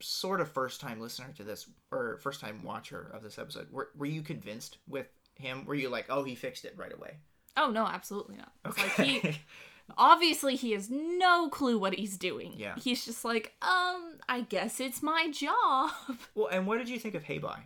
sort 0.00 0.40
of 0.40 0.50
first 0.50 0.80
time 0.80 1.00
listener 1.00 1.32
to 1.36 1.44
this 1.44 1.68
or 1.90 2.18
first 2.18 2.40
time 2.40 2.62
watcher 2.62 3.10
of 3.14 3.22
this 3.22 3.38
episode? 3.38 3.70
Were 3.70 3.90
were 3.94 4.06
you 4.06 4.22
convinced 4.22 4.78
with 4.88 5.08
him? 5.34 5.64
Were 5.66 5.74
you 5.74 5.88
like, 5.88 6.06
oh, 6.08 6.24
he 6.24 6.34
fixed 6.34 6.64
it 6.64 6.74
right 6.76 6.92
away? 6.92 7.18
oh 7.58 7.70
no, 7.70 7.86
absolutely 7.86 8.36
not. 8.36 8.52
It's 8.66 8.76
like 8.78 9.00
Okay. 9.00 9.18
he 9.32 9.38
obviously 9.96 10.56
he 10.56 10.72
has 10.72 10.90
no 10.90 11.48
clue 11.48 11.78
what 11.78 11.94
he's 11.94 12.18
doing. 12.18 12.52
Yeah. 12.56 12.74
He's 12.76 13.04
just 13.04 13.24
like, 13.24 13.54
um, 13.62 14.18
I 14.28 14.44
guess 14.48 14.78
it's 14.80 15.02
my 15.02 15.30
job. 15.30 15.90
well, 16.34 16.48
and 16.48 16.66
what 16.66 16.78
did 16.78 16.88
you 16.88 16.98
think 16.98 17.14
of 17.14 17.24
Heibai? 17.24 17.60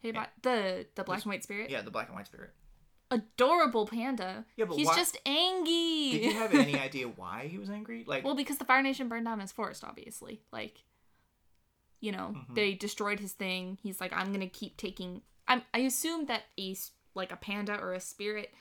Hey, 0.00 0.12
but 0.12 0.30
the 0.42 0.86
the 0.94 1.04
black 1.04 1.22
and 1.24 1.26
white 1.32 1.42
spirit, 1.42 1.70
Yeah, 1.70 1.82
the 1.82 1.90
black 1.90 2.08
and 2.08 2.16
white 2.16 2.26
spirit. 2.26 2.50
Adorable 3.10 3.86
panda. 3.86 4.44
Yeah, 4.56 4.64
but 4.66 4.76
he's 4.76 4.86
why- 4.86 4.96
just 4.96 5.16
angry. 5.26 6.10
Did 6.12 6.24
you 6.24 6.32
have 6.34 6.54
any 6.54 6.78
idea 6.78 7.06
why 7.08 7.48
he 7.50 7.58
was 7.58 7.70
angry? 7.70 8.04
Like, 8.08 8.24
well, 8.24 8.34
because 8.34 8.58
the 8.58 8.64
Fire 8.64 8.82
Nation 8.82 9.08
burned 9.08 9.26
down 9.26 9.40
his 9.40 9.52
forest, 9.52 9.84
obviously. 9.84 10.42
Like, 10.52 10.84
you 12.00 12.12
know, 12.12 12.34
Mhm. 12.36 12.54
they 12.54 12.74
destroyed 12.74 13.20
his 13.20 13.32
thing. 13.32 13.78
He's 13.82 14.00
like, 14.00 14.12
I'm 14.12 14.32
gonna 14.32 14.48
keep 14.48 14.76
taking. 14.76 15.22
I'm. 15.48 15.62
I 15.72 15.78
assume 15.80 16.26
that 16.26 16.42
a 16.58 16.76
like 17.14 17.32
a 17.32 17.36
panda 17.36 17.78
or 17.78 17.92
a 17.94 18.00
spirit 18.00 18.52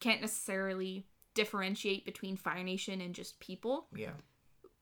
can't 0.00 0.20
necessarily 0.20 1.06
differentiate 1.34 2.04
between 2.04 2.36
Fire 2.36 2.64
Nation 2.64 3.00
and 3.00 3.14
just 3.14 3.38
people, 3.40 3.86
yeah, 3.94 4.10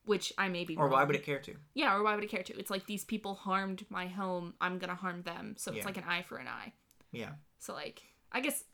which 0.04 0.32
I 0.38 0.48
may 0.48 0.64
be. 0.64 0.76
or 0.76 0.88
why 0.88 1.04
would 1.04 1.14
it 1.14 1.24
care 1.24 1.40
to? 1.40 1.54
Yeah, 1.74 1.94
or 1.94 2.02
why 2.02 2.14
would 2.14 2.24
it 2.24 2.30
care 2.30 2.42
to? 2.42 2.58
It's 2.58 2.70
like 2.70 2.86
these 2.86 3.04
people 3.04 3.34
harmed 3.34 3.84
my 3.90 4.06
home. 4.06 4.54
I'm 4.60 4.78
gonna 4.78 4.94
harm 4.94 5.22
them. 5.22 5.54
So 5.58 5.70
it's 5.70 5.78
Yeah. 5.80 5.84
like 5.84 5.96
an 5.98 6.04
eye 6.04 6.22
for 6.22 6.38
an 6.38 6.48
eye. 6.48 6.72
Yeah, 7.12 7.32
So 7.58 7.72
like, 7.74 8.02
I 8.32 8.40
guess, 8.40 8.64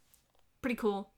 pretty 0.64 0.76
cool. 0.76 1.10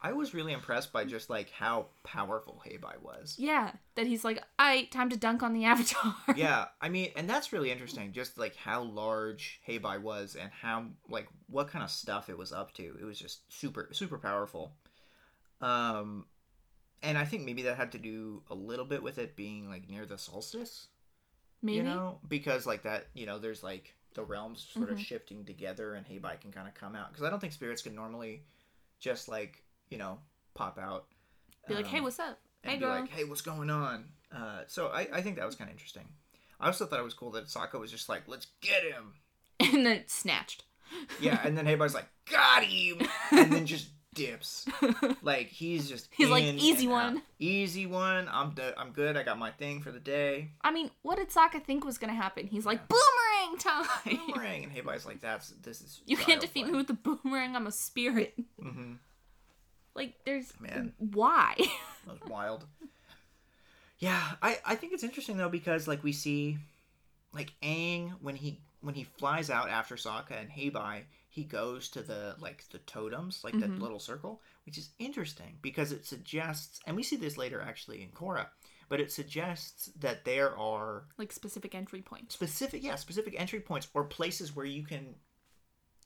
I 0.00 0.12
was 0.12 0.32
really 0.32 0.52
impressed 0.52 0.92
by 0.92 1.04
just 1.04 1.28
like 1.28 1.50
how 1.50 1.86
powerful 2.04 2.62
Heibai 2.64 3.02
was. 3.02 3.34
Yeah, 3.36 3.72
that 3.96 4.06
he's 4.06 4.24
like, 4.24 4.40
I 4.60 4.86
time 4.92 5.10
to 5.10 5.16
dunk 5.16 5.42
on 5.42 5.52
the 5.52 5.64
avatar. 5.72 6.14
yeah, 6.36 6.66
I 6.80 6.88
mean, 6.88 7.10
and 7.16 7.28
that's 7.28 7.52
really 7.52 7.72
interesting. 7.72 8.12
Just 8.12 8.38
like 8.38 8.54
how 8.54 8.84
large 8.84 9.60
Heibai 9.66 10.00
was, 10.00 10.36
and 10.40 10.52
how 10.52 10.84
like 11.08 11.26
what 11.48 11.66
kind 11.66 11.82
of 11.82 11.90
stuff 11.90 12.30
it 12.30 12.38
was 12.38 12.52
up 12.52 12.72
to. 12.74 12.96
It 13.00 13.04
was 13.04 13.18
just 13.18 13.40
super 13.52 13.88
super 13.90 14.18
powerful. 14.18 14.76
Um, 15.60 16.26
and 17.02 17.18
I 17.18 17.24
think 17.24 17.42
maybe 17.42 17.62
that 17.62 17.76
had 17.76 17.90
to 17.92 17.98
do 17.98 18.44
a 18.48 18.54
little 18.54 18.84
bit 18.84 19.02
with 19.02 19.18
it 19.18 19.34
being 19.34 19.68
like 19.68 19.90
near 19.90 20.06
the 20.06 20.16
solstice. 20.16 20.86
Maybe. 21.60 21.78
You 21.78 21.82
know, 21.82 22.20
because 22.28 22.66
like 22.66 22.84
that, 22.84 23.08
you 23.14 23.26
know, 23.26 23.40
there's 23.40 23.64
like 23.64 23.96
the 24.16 24.24
realms 24.24 24.66
sort 24.74 24.90
of 24.90 24.98
Mhm. 24.98 25.04
shifting 25.06 25.44
together, 25.44 25.94
and 25.94 26.04
Heibai 26.06 26.40
can 26.40 26.50
kind 26.50 26.66
of 26.66 26.74
come 26.74 26.96
out 26.96 27.10
because 27.12 27.24
I 27.24 27.30
don't 27.30 27.38
think 27.38 27.52
spirits 27.52 27.82
can 27.82 27.94
normally 27.94 28.42
just 28.98 29.28
like 29.28 29.62
you 29.88 29.98
know 29.98 30.18
pop 30.54 30.78
out. 30.78 31.06
Be 31.68 31.74
like, 31.74 31.86
hey, 31.86 31.98
um, 31.98 32.04
what's 32.04 32.18
up? 32.18 32.38
and 32.64 32.72
Hey, 32.72 32.78
be 32.78 32.84
girl. 32.84 33.00
like, 33.00 33.08
"Hey, 33.10 33.24
what's 33.24 33.42
going 33.42 33.70
on?" 33.70 34.08
Uh, 34.34 34.62
so 34.66 34.88
I, 34.88 35.06
I 35.12 35.22
think 35.22 35.36
that 35.36 35.46
was 35.46 35.54
kind 35.54 35.70
of 35.70 35.74
interesting. 35.74 36.08
I 36.58 36.66
also 36.66 36.86
thought 36.86 36.98
it 36.98 37.04
was 37.04 37.14
cool 37.14 37.30
that 37.32 37.44
Sokka 37.46 37.78
was 37.78 37.90
just 37.92 38.08
like, 38.08 38.22
"Let's 38.26 38.46
get 38.60 38.82
him," 38.82 39.14
and 39.60 39.86
then 39.86 40.02
snatched. 40.08 40.64
yeah, 41.20 41.40
and 41.44 41.56
then 41.56 41.66
Heibai's 41.66 41.94
like, 41.94 42.08
"Got 42.30 42.64
him," 42.64 42.98
and 43.30 43.52
then 43.52 43.66
just 43.66 43.90
dips. 44.14 44.66
Like 45.22 45.48
he's 45.48 45.88
just 45.88 46.08
He's 46.12 46.28
like, 46.30 46.42
"Easy 46.44 46.84
and 46.86 46.92
out. 46.94 47.12
one." 47.14 47.22
easy 47.38 47.86
one. 47.86 48.28
I'm 48.30 48.52
d- 48.54 48.62
I'm 48.78 48.90
good. 48.92 49.16
I 49.16 49.22
got 49.24 49.38
my 49.38 49.50
thing 49.50 49.82
for 49.82 49.90
the 49.92 49.98
day. 50.00 50.52
I 50.62 50.70
mean, 50.70 50.90
what 51.02 51.16
did 51.18 51.28
Sokka 51.30 51.62
think 51.64 51.84
was 51.84 51.98
gonna 51.98 52.14
happen? 52.14 52.46
He's 52.46 52.64
like, 52.64 52.86
boomerang 53.48 53.58
time. 53.58 54.16
Boomerang, 54.26 54.64
and 54.64 54.72
Heibai's 54.74 55.06
like, 55.06 55.20
"That's 55.20 55.50
this 55.62 55.80
is." 55.80 56.00
You 56.06 56.16
can't 56.16 56.40
defeat 56.40 56.66
me 56.66 56.72
with 56.76 56.86
the 56.88 56.94
boomerang. 56.94 57.56
I'm 57.56 57.66
a 57.66 57.72
spirit. 57.72 58.34
hmm 58.60 58.94
Like, 59.94 60.14
there's 60.24 60.52
Man. 60.60 60.92
why? 60.98 61.54
That 62.06 62.12
was 62.12 62.20
wild. 62.28 62.66
Yeah, 63.98 64.22
I 64.42 64.58
I 64.64 64.74
think 64.74 64.92
it's 64.92 65.04
interesting 65.04 65.36
though 65.38 65.48
because 65.48 65.88
like 65.88 66.04
we 66.04 66.12
see, 66.12 66.58
like 67.32 67.52
Aang 67.62 68.10
when 68.20 68.36
he 68.36 68.60
when 68.82 68.94
he 68.94 69.04
flies 69.04 69.48
out 69.50 69.70
after 69.70 69.96
Sokka 69.96 70.32
and 70.38 70.50
Heibai, 70.50 71.02
he 71.30 71.44
goes 71.44 71.88
to 71.90 72.02
the 72.02 72.36
like 72.38 72.64
the 72.70 72.78
totems, 72.80 73.42
like 73.42 73.58
that 73.58 73.70
Mhm. 73.70 73.80
little 73.80 73.98
circle, 73.98 74.42
which 74.66 74.76
is 74.78 74.90
interesting 74.98 75.58
because 75.62 75.92
it 75.92 76.04
suggests, 76.04 76.78
and 76.86 76.94
we 76.94 77.02
see 77.02 77.16
this 77.16 77.38
later 77.38 77.60
actually 77.60 78.02
in 78.02 78.10
Korra, 78.10 78.48
but 78.88 79.00
it 79.00 79.10
suggests 79.12 79.86
that 79.98 80.24
there 80.24 80.56
are 80.56 81.04
like 81.18 81.32
specific 81.32 81.74
entry 81.74 82.02
points. 82.02 82.34
specific, 82.34 82.82
yeah, 82.82 82.94
specific 82.96 83.34
entry 83.38 83.60
points 83.60 83.88
or 83.94 84.04
places 84.04 84.54
where 84.54 84.66
you 84.66 84.84
can, 84.84 85.14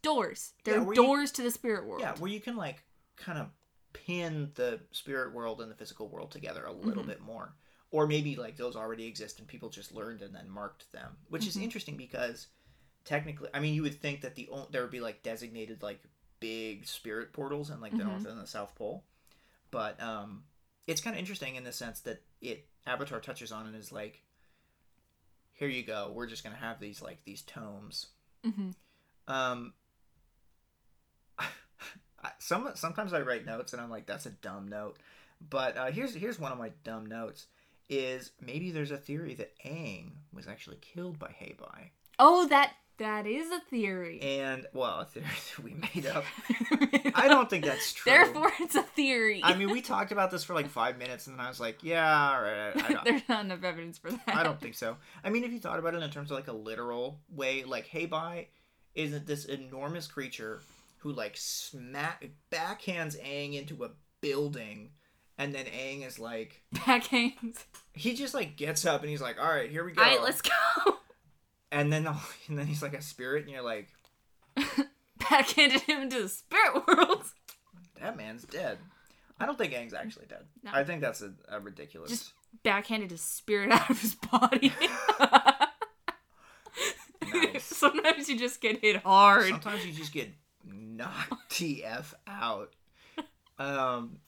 Doors. 0.03 0.53
Yeah, 0.65 0.73
There 0.73 0.81
are 0.81 0.85
where 0.85 0.95
you- 0.95 1.03
doors 1.03 1.31
to 1.33 1.43
the 1.43 1.51
spirit 1.51 1.85
world. 1.87 2.01
yeah, 2.01 2.17
where 2.17 2.31
you 2.31 2.41
can 2.41 2.57
like 2.57 2.83
kind 3.17 3.39
of 3.39 3.51
pin 3.93 4.51
the 4.55 4.81
spirit 4.93 5.35
world 5.35 5.61
and 5.61 5.71
the 5.71 5.75
physical 5.75 6.09
world 6.09 6.31
together 6.31 6.65
a 6.65 6.73
little 6.73 7.03
Mhm. 7.05 7.09
bit 7.09 7.21
more. 7.21 7.55
Or 7.91 8.07
maybe 8.07 8.37
like 8.37 8.57
those 8.57 8.77
already 8.77 9.05
exist 9.07 9.41
and 9.41 9.49
people 9.49 9.69
just 9.69 9.93
learned 9.93 10.23
and 10.23 10.35
then 10.35 10.49
marked 10.49 10.91
them, 10.93 11.19
which 11.29 11.47
is 11.47 11.57
Mhm. 11.57 11.63
interesting 11.65 11.97
because 11.97 12.47
technically, 13.05 13.51
I 13.53 13.61
mean, 13.61 13.75
you 13.75 13.83
would 13.83 14.01
think 14.01 14.21
that 14.23 14.37
the 14.37 14.49
there 14.71 14.83
would 14.83 14.91
be 14.91 15.01
like 15.01 15.23
designated 15.23 15.83
like 15.83 16.01
big 16.39 16.87
spirit 16.87 17.33
portals 17.35 17.69
and 17.69 17.83
like 17.83 17.93
the 17.93 17.99
Mhm. 18.05 18.07
north 18.07 18.25
and 18.27 18.41
the 18.41 18.47
south 18.47 18.75
pole, 18.77 19.05
but 19.71 20.01
um, 20.01 20.45
it's 20.87 21.01
kind 21.01 21.15
of 21.15 21.21
interesting 21.21 21.57
in 21.57 21.65
the 21.65 21.73
sense 21.73 22.01
that 22.01 22.23
it 22.41 22.67
Avatar 22.87 23.21
touches 23.21 23.53
on 23.53 23.67
and 23.67 23.77
is 23.77 23.93
like, 23.93 24.23
here 25.55 25.69
you 25.69 25.83
go, 25.83 26.11
we're 26.15 26.27
just 26.27 26.43
gonna 26.43 26.57
have 26.57 26.81
these 26.81 27.03
like 27.03 27.25
these 27.25 27.43
tomes. 27.43 28.07
Hmm 28.45 28.71
um, 29.31 29.73
some 32.39 32.71
sometimes 32.75 33.13
I 33.13 33.21
write 33.21 33.47
notes 33.47 33.73
and 33.73 33.81
I'm 33.81 33.91
like, 33.91 34.07
that's 34.07 34.27
a 34.27 34.31
dumb 34.31 34.69
note. 34.69 34.99
But 35.49 35.77
uh, 35.77 35.87
here's 35.87 36.15
here's 36.15 36.39
one 36.39 36.53
of 36.53 36.59
my 36.59 36.73
dumb 36.85 37.07
notes: 37.07 37.47
is 37.89 38.33
maybe 38.41 38.71
there's 38.71 38.91
a 38.91 38.99
theory 38.99 39.35
that 39.35 39.53
Aang 39.65 40.11
was 40.35 40.47
actually 40.47 40.79
killed 40.81 41.19
by 41.19 41.29
Heibai, 41.29 41.91
Oh, 42.19 42.47
that 42.49 42.75
that 43.01 43.27
is 43.27 43.51
a 43.51 43.61
theory. 43.61 44.21
and 44.21 44.67
well, 44.75 45.01
a 45.01 45.05
theory 45.07 45.27
that 45.57 45.65
we 45.65 45.75
made 45.75 46.07
up. 46.07 46.25
I 47.15 47.27
don't 47.29 47.49
think 47.51 47.65
that's 47.65 47.93
true. 47.93 48.13
Therefore, 48.13 48.53
it's 48.61 48.75
a 48.75 48.83
theory. 48.83 49.41
I 49.43 49.57
mean, 49.57 49.71
we 49.71 49.81
talked 49.81 50.13
about 50.13 50.31
this 50.31 50.45
for 50.45 50.55
like 50.55 50.69
five 50.69 50.99
minutes, 50.99 51.27
and 51.27 51.39
then 51.39 51.45
I 51.45 51.49
was 51.49 51.59
like, 51.59 51.83
yeah, 51.83 52.31
all 52.31 52.43
right, 52.43 52.73
I. 52.77 53.01
There's 53.05 53.29
not 53.29 53.47
enough 53.47 53.65
evidence 53.65 53.99
for 53.99 54.11
that. 54.11 54.23
I 54.29 54.43
don't 54.43 54.61
think 54.61 54.75
so. 54.75 54.97
I 55.25 55.31
mean, 55.31 55.45
if 55.45 55.51
you 55.53 55.59
thought 55.59 55.79
about 55.79 55.95
it 55.95 56.03
in 56.03 56.11
terms 56.11 56.31
of 56.31 56.37
like 56.37 56.49
a 56.49 56.53
literal 56.53 57.21
way, 57.35 57.65
like 57.65 57.89
Heibai 57.89 58.47
isn't 58.95 59.27
this 59.27 59.47
enormous 59.47 60.07
creature 60.07 60.61
who 60.99 61.13
like 61.13 61.37
smack 61.37 62.29
backhands 62.53 63.19
Aang 63.25 63.59
into 63.59 63.83
a 63.83 63.91
building, 64.21 64.91
and 65.39 65.55
then 65.55 65.65
Aang 65.65 66.07
is 66.07 66.19
like, 66.19 66.61
Backhands. 66.75 67.65
he 67.95 68.15
just 68.15 68.35
like 68.35 68.57
gets 68.57 68.85
up 68.85 69.01
and 69.01 69.09
he's 69.09 69.23
like, 69.23 69.41
all 69.41 69.49
right, 69.49 69.71
here 69.71 69.85
we 69.85 69.93
go. 69.93 70.03
All 70.03 70.09
right, 70.09 70.23
let's 70.23 70.43
go. 70.43 70.51
And 71.73 71.93
then 71.93 72.07
and 72.49 72.59
then 72.59 72.67
he's 72.67 72.83
like 72.83 72.95
a 72.95 73.03
spirit, 73.03 73.43
and 73.45 73.51
you're 73.53 73.63
like, 73.63 73.89
Backhanded 75.19 75.83
him 75.83 76.03
into 76.03 76.23
the 76.23 76.29
spirit 76.29 76.87
world. 76.87 77.25
that 78.01 78.17
man's 78.17 78.45
dead. 78.45 78.79
I 79.39 79.47
don't 79.47 79.57
think 79.57 79.73
Aang's 79.73 79.95
actually 79.95 80.27
dead. 80.27 80.45
No. 80.63 80.71
I 80.75 80.85
think 80.85 81.01
that's 81.01 81.23
a, 81.23 81.33
a 81.49 81.61
ridiculous. 81.61 82.11
Just 82.11 82.33
backhanded 82.63 83.11
his 83.11 83.23
spirit 83.23 83.71
out 83.73 83.89
of 83.89 84.01
his 84.01 84.15
body. 84.17 84.73
Nice. 87.33 87.65
Sometimes 87.65 88.29
you 88.29 88.39
just 88.39 88.61
get 88.61 88.81
hit 88.81 88.97
hard. 88.97 89.49
Sometimes 89.49 89.87
you 89.87 89.93
just 89.93 90.13
get 90.13 90.31
knocked 90.65 91.51
TF 91.51 92.13
out. 92.27 92.75
Um. 93.59 94.19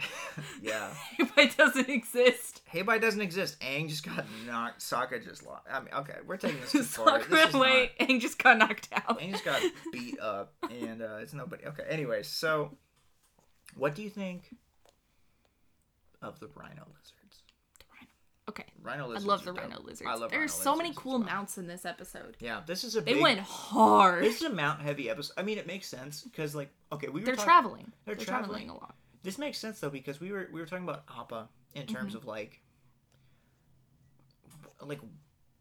yeah. 0.62 0.90
it 1.18 1.56
doesn't 1.56 1.88
exist. 1.88 2.62
Heibai 2.72 3.00
doesn't 3.00 3.20
exist. 3.20 3.58
Aang 3.60 3.88
just 3.88 4.04
got 4.04 4.24
knocked. 4.46 4.80
Sokka 4.80 5.22
just 5.22 5.44
lost. 5.46 5.66
I 5.70 5.80
mean, 5.80 5.88
okay, 5.94 6.14
we're 6.26 6.36
taking 6.36 6.60
this 6.60 6.72
too 6.72 6.82
far. 6.84 7.18
Sokka 7.20 7.30
ran 7.30 7.54
away 7.54 7.92
and 7.98 8.20
just 8.20 8.42
got 8.42 8.58
knocked 8.58 8.88
out. 8.92 9.08
not, 9.08 9.18
Aang 9.20 9.30
just 9.32 9.44
got 9.44 9.60
beat 9.92 10.18
up, 10.20 10.52
and 10.70 11.02
uh, 11.02 11.16
it's 11.20 11.32
nobody. 11.34 11.64
Okay, 11.66 11.82
anyways, 11.88 12.28
so 12.28 12.76
what 13.76 13.94
do 13.94 14.02
you 14.02 14.10
think 14.10 14.54
of 16.22 16.38
the 16.40 16.48
rhino 16.54 16.84
lizards? 16.86 17.42
The 17.78 17.84
rhino. 17.92 18.10
Okay. 18.48 18.64
Rhino 18.82 19.08
lizards. 19.08 19.24
I 19.24 19.28
love 19.28 19.44
the 19.44 19.52
dope. 19.52 19.60
rhino 19.62 19.80
lizards. 19.82 20.08
I 20.08 20.14
love 20.14 20.30
There's 20.30 20.52
so 20.52 20.76
many 20.76 20.92
cool 20.94 21.18
well. 21.18 21.26
mounts 21.28 21.58
in 21.58 21.66
this 21.66 21.84
episode. 21.84 22.36
Yeah, 22.40 22.60
this 22.66 22.84
is 22.84 22.96
a 22.96 23.00
They 23.00 23.14
big, 23.14 23.22
went 23.22 23.40
hard. 23.40 24.22
This 24.24 24.36
is 24.36 24.42
a 24.42 24.50
mount 24.50 24.80
heavy 24.80 25.10
episode. 25.10 25.34
I 25.36 25.42
mean, 25.42 25.58
it 25.58 25.66
makes 25.66 25.88
sense 25.88 26.22
because, 26.22 26.54
like, 26.54 26.70
okay, 26.92 27.08
we 27.08 27.20
were 27.20 27.26
They're 27.26 27.34
talking- 27.36 27.44
traveling. 27.46 27.92
they're 28.04 28.14
They're, 28.14 28.24
traveling. 28.24 28.66
traveling. 28.66 28.70
a 28.70 28.74
lot. 28.74 28.94
This 29.22 29.38
makes 29.38 29.58
sense 29.58 29.80
though 29.80 29.90
because 29.90 30.20
we 30.20 30.32
were 30.32 30.48
we 30.52 30.60
were 30.60 30.66
talking 30.66 30.84
about 30.84 31.04
Appa 31.08 31.48
in 31.74 31.86
terms 31.86 32.10
Mm-hmm. 32.14 32.16
of 32.18 32.24
like 32.26 32.60
like 34.80 35.00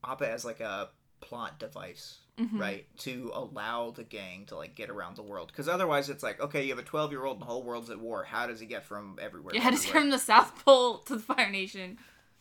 Appa 0.03 0.29
as 0.31 0.45
like 0.45 0.59
a 0.59 0.89
plot 1.21 1.59
device, 1.59 2.19
Mhm. 2.37 2.59
right? 2.59 2.85
To 2.99 3.31
allow 3.33 3.89
the 3.91 4.03
gang 4.03 4.45
to 4.45 4.55
like 4.55 4.75
get 4.75 4.89
around 4.89 5.15
the 5.15 5.23
world. 5.23 5.47
Because 5.47 5.67
otherwise, 5.67 6.09
it's 6.09 6.23
like 6.23 6.39
okay, 6.39 6.63
you 6.63 6.69
have 6.69 6.79
a 6.79 6.83
twelve 6.87 7.11
year 7.11 7.25
old 7.25 7.37
and 7.37 7.41
the 7.41 7.45
whole 7.47 7.63
world's 7.63 7.89
at 7.89 7.99
war. 7.99 8.23
How 8.23 8.47
does 8.47 8.59
he 8.59 8.65
get 8.67 8.85
from 8.85 9.17
everywhere? 9.21 9.53
To 9.53 9.59
had 9.59 9.71
to 9.75 9.77
everywhere? 9.79 10.01
from 10.01 10.09
the 10.11 10.19
South 10.19 10.63
Pole 10.63 10.99
to 10.99 11.15
the 11.15 11.21
Fire 11.21 11.49
Nation 11.49 11.97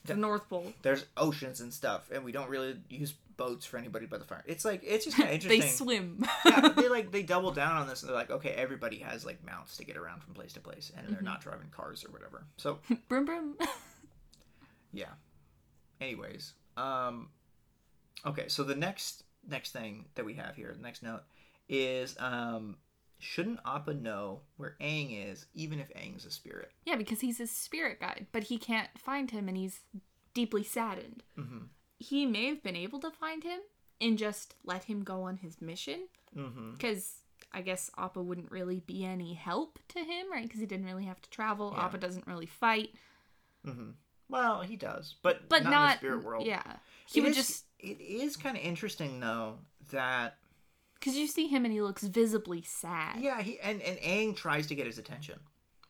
to 0.06 0.12
the 0.14 0.20
North 0.20 0.48
Pole. 0.48 0.72
There's 0.82 1.06
oceans 1.16 1.60
and 1.60 1.72
stuff, 1.72 2.10
and 2.12 2.24
we 2.24 2.30
don't 2.32 2.48
really 2.50 2.76
use 2.90 3.14
boats 3.36 3.66
for 3.66 3.76
anybody 3.78 4.06
but 4.06 4.18
the 4.20 4.24
fire. 4.26 4.42
It's 4.46 4.64
like 4.64 4.82
it's 4.84 5.04
just 5.04 5.16
kind 5.16 5.28
of 5.28 5.34
interesting. 5.36 5.60
they 5.60 5.66
swim. 5.66 6.24
yeah, 6.44 6.68
they 6.76 6.88
like 6.88 7.10
they 7.12 7.22
double 7.22 7.50
down 7.52 7.76
on 7.76 7.86
this. 7.88 8.02
And 8.02 8.08
they're 8.08 8.16
like, 8.16 8.30
okay, 8.30 8.50
everybody 8.50 8.98
has 8.98 9.24
like 9.26 9.44
mounts 9.44 9.76
to 9.78 9.84
get 9.84 9.96
around 9.96 10.22
from 10.22 10.34
place 10.34 10.52
to 10.54 10.60
place, 10.60 10.90
and 10.96 11.04
Mm-hmm. 11.06 11.14
they're 11.14 11.22
not 11.22 11.40
driving 11.40 11.68
cars 11.70 12.04
or 12.04 12.10
whatever. 12.12 12.44
So 12.56 12.78
broom 13.08 13.24
broom. 13.24 13.56
yeah. 14.92 15.10
Anyways, 16.00 16.52
um, 16.76 17.28
okay. 18.24 18.48
So 18.48 18.62
the 18.64 18.74
next 18.74 19.24
next 19.48 19.72
thing 19.72 20.06
that 20.14 20.24
we 20.24 20.34
have 20.34 20.56
here, 20.56 20.72
the 20.76 20.82
next 20.82 21.02
note 21.02 21.22
is 21.68 22.16
um, 22.18 22.76
shouldn't 23.18 23.60
Appa 23.66 23.94
know 23.94 24.40
where 24.56 24.76
Aang 24.80 25.30
is, 25.30 25.46
even 25.54 25.80
if 25.80 25.88
Aang's 25.94 26.24
a 26.26 26.30
spirit? 26.30 26.70
yeah, 26.84 26.96
because 26.96 27.20
he's 27.20 27.40
a 27.40 27.46
spirit 27.46 28.00
guide, 28.00 28.26
but 28.32 28.44
he 28.44 28.58
can't 28.58 28.88
find 28.98 29.30
him, 29.30 29.48
and 29.48 29.56
he's 29.56 29.80
deeply 30.34 30.62
saddened. 30.62 31.22
Mm-hmm. 31.38 31.64
He 31.98 32.26
may 32.26 32.46
have 32.48 32.62
been 32.62 32.76
able 32.76 33.00
to 33.00 33.10
find 33.10 33.42
him 33.42 33.60
and 34.00 34.18
just 34.18 34.54
let 34.64 34.84
him 34.84 35.02
go 35.02 35.22
on 35.22 35.38
his 35.38 35.60
mission, 35.60 36.08
Mm-hmm. 36.36 36.72
because 36.72 37.20
I 37.52 37.62
guess 37.62 37.90
Appa 37.96 38.20
wouldn't 38.22 38.50
really 38.50 38.80
be 38.80 39.04
any 39.04 39.32
help 39.32 39.78
to 39.88 40.00
him, 40.00 40.30
right? 40.30 40.42
Because 40.42 40.60
he 40.60 40.66
didn't 40.66 40.84
really 40.84 41.06
have 41.06 41.22
to 41.22 41.30
travel. 41.30 41.72
Yeah. 41.74 41.84
Appa 41.86 41.98
doesn't 41.98 42.26
really 42.26 42.46
fight, 42.46 42.90
Mm-hmm. 43.66 43.90
Well, 44.28 44.62
he 44.62 44.76
does, 44.76 45.14
but 45.22 45.48
but 45.48 45.62
not, 45.62 45.70
not, 45.70 45.82
in 45.84 45.90
the 45.92 45.96
spirit 45.98 46.24
world. 46.24 46.46
Yeah, 46.46 46.62
he 47.06 47.20
It 47.20 47.22
would 47.22 47.30
is- 47.30 47.36
just 47.36 47.64
It 47.78 48.00
is 48.00 48.36
kind 48.36 48.56
of 48.56 48.62
interesting 48.62 49.20
though 49.20 49.58
that 49.92 50.36
because 50.94 51.16
you 51.16 51.26
see 51.26 51.46
him 51.46 51.64
and 51.64 51.72
he 51.72 51.80
looks 51.80 52.02
visibly 52.02 52.62
sad. 52.62 53.20
Yeah, 53.20 53.40
he 53.40 53.58
and 53.60 53.80
and 53.82 53.98
Aang 53.98 54.36
tries 54.36 54.66
to 54.68 54.74
get 54.74 54.86
his 54.86 54.98
attention, 54.98 55.38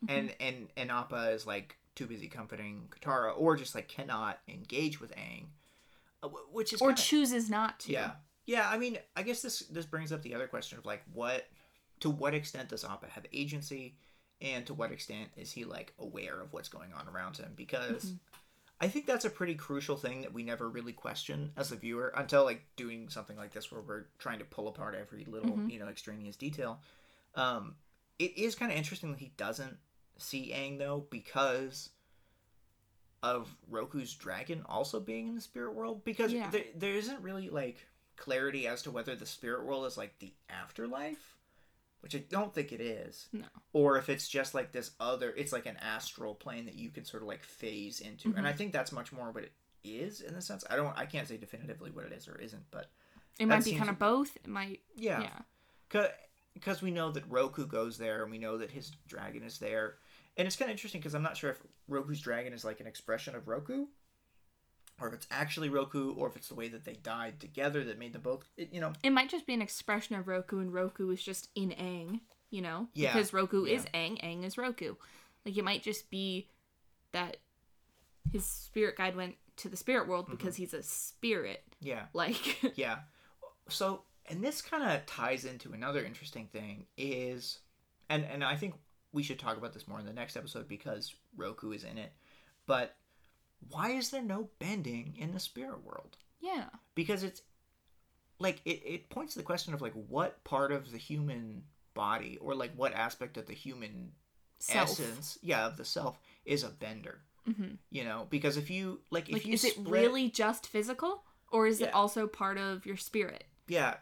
Mm-hmm. 0.05 0.15
and 0.17 0.35
and 0.39 0.67
and 0.77 0.91
Appa 0.91 1.31
is 1.31 1.45
like 1.47 1.75
too 1.95 2.05
busy 2.05 2.27
comforting 2.27 2.87
Katara, 2.91 3.33
or 3.35 3.57
just 3.57 3.73
like 3.75 3.87
cannot 3.87 4.37
engage 4.47 5.01
with 5.01 5.11
Aang, 5.15 5.45
which 6.51 6.73
is 6.73 6.81
or 6.81 6.89
kinda- 6.89 7.01
chooses 7.01 7.49
not 7.49 7.79
to. 7.81 7.91
yeah, 7.91 8.11
yeah. 8.45 8.69
I 8.69 8.77
mean, 8.77 8.97
I 9.15 9.23
guess 9.23 9.41
this 9.41 9.59
this 9.59 9.85
brings 9.85 10.11
up 10.11 10.21
the 10.21 10.33
other 10.35 10.47
question 10.47 10.77
of 10.77 10.85
like 10.85 11.03
what, 11.13 11.45
to 12.01 12.09
what 12.09 12.33
extent 12.33 12.69
does 12.69 12.83
Appa 12.83 13.07
have 13.09 13.25
agency, 13.33 13.95
and 14.41 14.65
to 14.65 14.73
what 14.73 14.91
extent 14.91 15.29
is 15.37 15.51
he 15.51 15.63
like 15.65 15.93
aware 15.99 16.39
of 16.39 16.53
what's 16.53 16.69
going 16.69 16.93
on 16.93 17.07
around 17.07 17.37
him? 17.37 17.53
Because 17.55 18.05
Mm-hmm. 18.05 18.15
I 18.79 18.87
think 18.87 19.07
that's 19.07 19.25
a 19.25 19.31
pretty 19.31 19.55
crucial 19.55 19.97
thing 19.97 20.21
that 20.21 20.31
we 20.33 20.43
never 20.43 20.69
really 20.69 20.93
question 20.93 21.51
as 21.57 21.71
a 21.71 21.75
viewer 21.75 22.13
until 22.15 22.43
like 22.43 22.61
doing 22.75 23.09
something 23.09 23.35
like 23.35 23.51
this 23.51 23.71
where 23.71 23.81
we're 23.81 24.05
trying 24.19 24.37
to 24.37 24.45
pull 24.45 24.67
apart 24.67 24.93
every 24.93 25.25
little 25.25 25.57
Mhm. 25.57 25.71
you 25.71 25.79
know 25.79 25.87
extraneous 25.87 26.35
detail. 26.35 26.79
Um, 27.33 27.75
it 28.19 28.37
is 28.37 28.53
kind 28.53 28.71
of 28.71 28.77
interesting 28.77 29.11
that 29.11 29.19
he 29.19 29.31
doesn't 29.35 29.77
see 30.19 30.51
Aang 30.53 30.77
though 30.77 31.07
because 31.09 31.89
of 33.23 33.53
Roku's 33.69 34.13
dragon 34.13 34.61
also 34.67 34.99
being 34.99 35.27
in 35.27 35.35
the 35.35 35.41
spirit 35.41 35.73
world 35.73 36.03
because 36.03 36.31
Yeah. 36.31 36.49
there, 36.51 36.65
there 36.75 36.93
isn't 36.93 37.21
really 37.21 37.49
like 37.49 37.87
clarity 38.15 38.67
as 38.67 38.81
to 38.83 38.91
whether 38.91 39.15
the 39.15 39.25
spirit 39.25 39.65
world 39.65 39.85
is 39.85 39.97
like 39.97 40.17
the 40.19 40.33
afterlife, 40.49 41.35
which 42.01 42.15
I 42.15 42.19
don't 42.19 42.53
think 42.53 42.71
it 42.71 42.81
is 42.81 43.27
No. 43.33 43.45
or 43.73 43.97
if 43.97 44.07
it's 44.09 44.27
just 44.27 44.53
like 44.53 44.71
this 44.71 44.91
other 44.99 45.31
it's 45.35 45.51
like 45.51 45.65
an 45.65 45.77
astral 45.77 46.35
plane 46.35 46.65
that 46.65 46.75
you 46.75 46.89
can 46.89 47.05
sort 47.05 47.23
of 47.23 47.27
like 47.27 47.43
phase 47.43 47.99
into 48.01 48.29
and 48.35 48.45
i 48.45 48.49
Mm-hmm. 48.49 48.57
think 48.57 48.73
that's 48.73 48.91
much 48.91 49.11
more 49.11 49.31
what 49.31 49.43
it 49.43 49.51
is 49.83 50.21
in 50.21 50.33
the 50.33 50.41
sense 50.41 50.63
i 50.69 50.75
don't 50.75 50.95
i 50.97 51.05
can't 51.05 51.27
say 51.27 51.37
definitively 51.37 51.89
what 51.91 52.05
it 52.05 52.11
is 52.11 52.27
or 52.27 52.37
isn't 52.39 52.63
but 52.71 52.91
It 53.39 53.47
might 53.47 53.63
be 53.63 53.73
kind 53.75 53.89
of 53.89 53.97
both. 53.99 54.35
It 54.35 54.47
might. 54.47 54.81
yeah 54.95 55.21
Yeah. 55.91 56.07
because 56.53 56.81
we 56.81 56.91
know 56.91 57.11
that 57.11 57.29
roku 57.29 57.65
goes 57.67 57.97
there 57.97 58.21
and 58.23 58.31
we 58.31 58.37
know 58.39 58.57
that 58.57 58.71
his 58.71 58.91
dragon 59.07 59.43
is 59.43 59.57
there 59.59 59.95
and 60.37 60.45
it's 60.47 60.55
kind 60.55 60.69
of 60.69 60.73
interesting 60.73 61.01
because 61.01 61.15
i'm 61.15 61.23
not 61.23 61.35
sure 61.37 61.49
if 61.49 61.61
roku's 61.87 62.21
dragon 62.21 62.53
is 62.53 62.63
like 62.63 62.79
an 62.79 62.87
expression 62.87 63.35
of 63.35 63.47
roku 63.47 63.85
or 64.99 65.07
if 65.07 65.13
it's 65.13 65.27
actually 65.29 65.69
roku 65.69 66.13
or 66.13 66.27
if 66.27 66.35
it's 66.35 66.47
the 66.49 66.55
way 66.55 66.67
that 66.69 66.85
they 66.85 66.93
died 66.93 67.39
together 67.39 67.83
that 67.83 67.99
made 67.99 68.13
them 68.13 68.21
both 68.21 68.47
it, 68.57 68.69
you 68.71 68.81
know 68.81 68.93
It 69.03 69.11
might 69.11 69.29
just 69.29 69.45
be 69.45 69.53
an 69.53 69.61
expression 69.61 70.15
of 70.15 70.27
Roku, 70.27 70.59
and 70.59 70.73
Roku 70.73 71.11
is 71.11 71.21
just 71.21 71.49
in 71.55 71.69
Aang. 71.69 72.21
You 72.49 72.61
know. 72.63 72.87
Yeah. 72.95 73.13
Because 73.13 73.31
Roku 73.33 73.65
is. 73.65 73.83
Aang. 73.93 74.19
Aang 74.23 74.43
is 74.43 74.57
Roku. 74.57 74.95
Like 75.45 75.55
it 75.57 75.63
might 75.63 75.83
just 75.83 76.09
be 76.09 76.47
that 77.11 77.37
his 78.31 78.43
spirit 78.45 78.95
guide 78.97 79.15
went 79.15 79.35
to 79.57 79.69
the 79.69 79.77
spirit 79.77 80.07
world 80.07 80.27
because 80.31 80.55
Mm-hmm. 80.55 80.63
he's 80.63 80.73
a 80.73 80.81
spirit. 80.81 81.63
yeah 81.79 82.05
Like. 82.13 82.57
Yeah. 82.75 82.99
So, 83.69 84.01
and 84.27 84.43
this 84.43 84.63
kind 84.63 84.81
of 84.81 85.05
ties 85.05 85.45
into 85.45 85.73
another 85.73 86.03
interesting 86.03 86.47
thing 86.47 86.87
is, 86.97 87.59
and 88.09 88.25
and 88.25 88.43
I 88.43 88.55
think 88.55 88.73
we 89.13 89.23
should 89.23 89.39
talk 89.39 89.57
about 89.57 89.73
this 89.73 89.87
more 89.87 89.99
in 89.99 90.05
the 90.05 90.13
next 90.13 90.35
episode 90.37 90.67
because 90.67 91.15
Roku 91.35 91.71
is 91.71 91.83
in 91.83 91.97
it. 91.97 92.11
But 92.65 92.95
why 93.69 93.91
is 93.91 94.09
there 94.11 94.21
no 94.21 94.49
bending 94.59 95.15
in 95.17 95.33
the 95.33 95.39
spirit 95.39 95.83
world? 95.83 96.17
yeah. 96.39 96.65
Because 96.95 97.23
it's 97.23 97.41
like 98.39 98.61
it, 98.65 98.81
it 98.85 99.09
points 99.09 99.33
to 99.33 99.39
the 99.39 99.45
question 99.45 99.73
of 99.73 99.81
like 99.81 99.93
what 99.93 100.43
part 100.43 100.71
of 100.71 100.91
the 100.91 100.97
human 100.97 101.63
body 101.93 102.37
or 102.39 102.53
like 102.55 102.71
what 102.75 102.93
aspect 102.93 103.37
of 103.37 103.47
the 103.47 103.53
human 103.53 104.11
Self. 104.59 104.89
essence, 104.91 105.37
yeah, 105.41 105.65
of 105.67 105.77
the 105.77 105.85
self 105.85 106.19
is 106.45 106.63
a 106.63 106.69
bender. 106.69 107.21
hmm 107.45 107.75
You 107.91 108.03
know, 108.03 108.27
because 108.29 108.57
if 108.57 108.69
you 108.69 108.99
like, 109.11 109.29
if 109.29 109.45
you 109.45 109.53
is 109.53 109.63
it 109.63 109.73
really 109.85 110.29
just 110.29 110.67
physical, 110.67 111.23
or 111.51 111.67
is 111.67 111.79
Yeah. 111.79 111.87
it 111.87 111.93
also 111.93 112.27
part 112.27 112.57
of 112.57 112.85
your 112.85 112.97
spirit? 112.97 113.43
Yeah, 113.67 113.95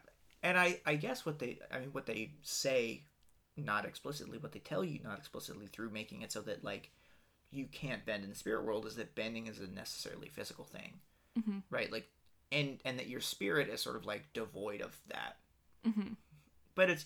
and 0.44 0.58
I 0.58 0.80
I 0.86 0.96
guess 0.96 1.26
what 1.26 1.40
they 1.40 1.60
I 1.72 1.80
mean 1.80 1.90
what 1.92 2.06
they 2.06 2.32
say, 2.42 3.04
not 3.58 3.86
explicitly, 3.86 4.38
but 4.38 4.52
they 4.52 4.60
tell 4.60 4.84
you 4.84 5.00
not 5.04 5.18
explicitly 5.18 5.68
through 5.68 5.90
making 5.90 6.22
it 6.22 6.32
so 6.32 6.42
that 6.42 6.64
like 6.64 6.92
you 7.52 7.66
can't 7.72 8.06
bend 8.06 8.24
in 8.24 8.30
the 8.30 8.36
spirit 8.36 8.66
world 8.66 8.86
is 8.86 8.96
that 8.96 9.16
bending 9.16 9.48
is 9.48 9.60
a 9.60 9.68
necessarily 9.68 10.28
physical 10.30 10.66
thing, 10.66 11.00
Mhm. 11.38 11.64
right? 11.70 11.92
Like, 11.92 12.10
and 12.52 12.80
and 12.86 13.00
that 13.00 13.08
your 13.08 13.22
spirit 13.22 13.70
is 13.70 13.82
sort 13.82 13.96
of 13.96 14.06
like 14.06 14.34
devoid 14.34 14.82
of 14.82 15.00
that. 15.08 15.38
hmm 15.84 16.14
But 16.76 16.90
it's 16.90 17.06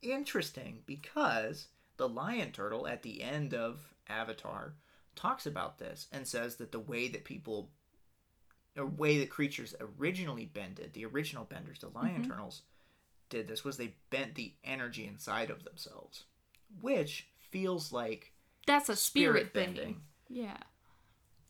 interesting 0.00 0.82
because 0.86 1.68
the 1.96 2.08
lion 2.08 2.52
turtle 2.52 2.86
at 2.86 3.02
the 3.02 3.22
end 3.22 3.54
of 3.54 3.94
Avatar 4.08 4.74
talks 5.14 5.46
about 5.46 5.78
this 5.78 6.08
and 6.12 6.26
says 6.26 6.56
that 6.56 6.72
the 6.72 6.80
way 6.80 7.08
that 7.08 7.24
people 7.24 7.70
a 8.74 8.86
way 8.86 9.18
that 9.18 9.28
creatures 9.28 9.74
originally 9.80 10.46
bended, 10.46 10.94
the 10.94 11.04
original 11.04 11.44
benders, 11.44 11.80
the 11.80 11.90
lion 11.90 12.22
Mhm. 12.22 12.28
turtles, 12.28 12.62
did 13.32 13.48
this 13.48 13.64
was 13.64 13.76
they 13.76 13.94
bent 14.10 14.34
the 14.36 14.52
energy 14.62 15.06
inside 15.06 15.50
of 15.50 15.64
themselves, 15.64 16.24
which 16.80 17.26
feels 17.50 17.92
like 17.92 18.32
That's 18.66 18.88
a 18.88 18.94
spirit, 18.96 19.48
spirit 19.50 19.52
bending. 19.54 20.00
Yeah. 20.28 20.56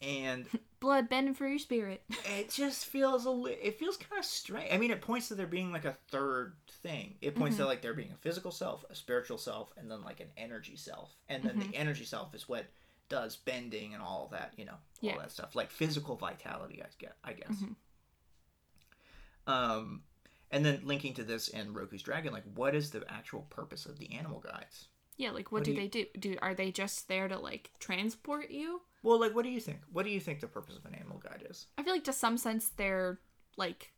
And 0.00 0.46
Blood 0.80 1.08
bending 1.08 1.34
for 1.34 1.46
your 1.46 1.58
spirit. 1.60 2.02
it 2.24 2.50
just 2.50 2.86
feels 2.86 3.24
a 3.24 3.30
li- 3.30 3.56
it 3.62 3.78
feels 3.78 3.96
kind 3.96 4.18
of 4.18 4.24
strange. 4.24 4.72
I 4.72 4.78
mean, 4.78 4.90
it 4.90 5.00
points 5.00 5.28
to 5.28 5.34
there 5.36 5.46
being 5.46 5.70
like 5.70 5.84
a 5.84 5.96
third 6.10 6.54
thing. 6.82 7.14
It 7.20 7.36
points 7.36 7.56
to 7.58 7.66
like 7.66 7.82
there 7.82 7.94
being 7.94 8.10
a 8.12 8.16
physical 8.16 8.50
self, 8.50 8.84
a 8.90 8.94
spiritual 8.96 9.38
self, 9.38 9.72
and 9.76 9.88
then 9.90 10.02
like 10.02 10.18
an 10.20 10.30
energy 10.36 10.74
self. 10.76 11.14
And 11.28 11.42
then 11.44 11.58
the 11.60 11.76
energy 11.76 12.04
self 12.04 12.34
is 12.34 12.48
what 12.48 12.64
does 13.08 13.36
bending 13.36 13.94
and 13.94 14.02
all 14.02 14.28
that, 14.32 14.54
you 14.56 14.64
know, 14.64 14.72
all 14.72 14.78
Yeah. 15.00 15.18
that 15.18 15.30
stuff, 15.30 15.54
like 15.54 15.70
physical 15.70 16.16
vitality. 16.16 16.82
I 16.82 16.86
guess. 16.98 17.12
I 17.22 17.32
guess. 17.34 17.56
Mhm. 17.62 17.74
Um, 19.46 20.02
and 20.52 20.64
then 20.64 20.82
linking 20.84 21.14
to 21.14 21.24
this 21.24 21.48
and 21.48 21.74
Roku's 21.74 22.02
dragon, 22.02 22.32
like, 22.32 22.44
what 22.54 22.74
is 22.74 22.90
the 22.90 23.02
actual 23.08 23.42
purpose 23.50 23.86
of 23.86 23.98
the 23.98 24.12
animal 24.12 24.40
guides? 24.40 24.88
Yeah, 25.16 25.30
like 25.30 25.50
what, 25.50 25.60
What 25.60 25.64
do, 25.64 25.74
do 25.74 25.80
they 25.80 25.88
do? 25.88 26.06
Do 26.18 26.36
are 26.40 26.54
they 26.54 26.70
just 26.70 27.08
there 27.08 27.28
to 27.28 27.38
like 27.38 27.70
transport 27.80 28.50
you? 28.50 28.82
Well, 29.02 29.20
like, 29.20 29.34
what 29.34 29.44
do 29.44 29.50
you 29.50 29.60
think? 29.60 29.80
What 29.92 30.04
do 30.04 30.10
you 30.10 30.20
think 30.20 30.40
the 30.40 30.46
purpose 30.46 30.76
of 30.76 30.84
an 30.84 30.94
animal 30.94 31.18
guide 31.18 31.46
is? 31.48 31.66
I 31.76 31.82
feel 31.82 31.92
like 31.92 32.04
to 32.04 32.12
some 32.12 32.38
sense 32.38 32.68
they're 32.68 33.18
like 33.56 33.92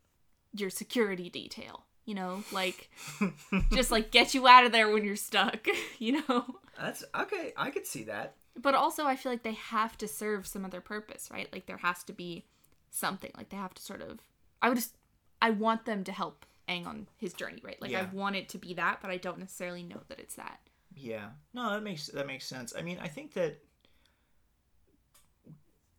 your 0.52 0.70
security 0.70 1.28
detail. 1.28 1.84
You 2.04 2.14
know, 2.14 2.44
like 2.52 2.90
just 3.72 3.90
like 3.90 4.10
get 4.10 4.34
you 4.34 4.46
out 4.46 4.66
of 4.66 4.72
there 4.72 4.90
when 4.90 5.04
you're 5.04 5.16
stuck. 5.16 5.66
You 5.98 6.22
know. 6.28 6.44
That's 6.78 7.04
okay. 7.14 7.52
I 7.56 7.70
could 7.70 7.86
see 7.86 8.02
that. 8.04 8.34
But 8.60 8.74
also, 8.74 9.06
I 9.06 9.16
feel 9.16 9.32
like 9.32 9.42
they 9.42 9.54
have 9.54 9.96
to 9.98 10.08
serve 10.08 10.46
some 10.46 10.64
other 10.64 10.80
purpose, 10.80 11.28
right? 11.32 11.48
Like 11.52 11.66
there 11.66 11.78
has 11.78 12.02
to 12.04 12.12
be 12.12 12.44
something. 12.90 13.30
Like 13.36 13.48
they 13.48 13.56
have 13.56 13.74
to 13.74 13.82
sort 13.82 14.02
of. 14.02 14.18
I 14.60 14.68
would 14.68 14.76
just. 14.76 14.96
I 15.44 15.50
want 15.50 15.84
them 15.84 16.04
to 16.04 16.12
help 16.12 16.46
Aang 16.70 16.86
on 16.86 17.06
his 17.18 17.34
journey, 17.34 17.60
right? 17.62 17.80
Like 17.80 17.94
I 17.94 18.08
want 18.14 18.34
it 18.34 18.48
to 18.48 18.58
be 18.58 18.72
that, 18.74 19.00
but 19.02 19.10
I 19.10 19.18
don't 19.18 19.38
necessarily 19.38 19.82
know 19.82 20.00
that 20.08 20.18
it's 20.18 20.36
that. 20.36 20.58
Yeah. 20.96 21.26
No, 21.52 21.70
that 21.70 21.82
makes 21.82 22.06
that 22.06 22.26
makes 22.26 22.46
sense. 22.46 22.72
I 22.74 22.80
mean, 22.80 22.98
I 22.98 23.08
think 23.08 23.34
that 23.34 23.58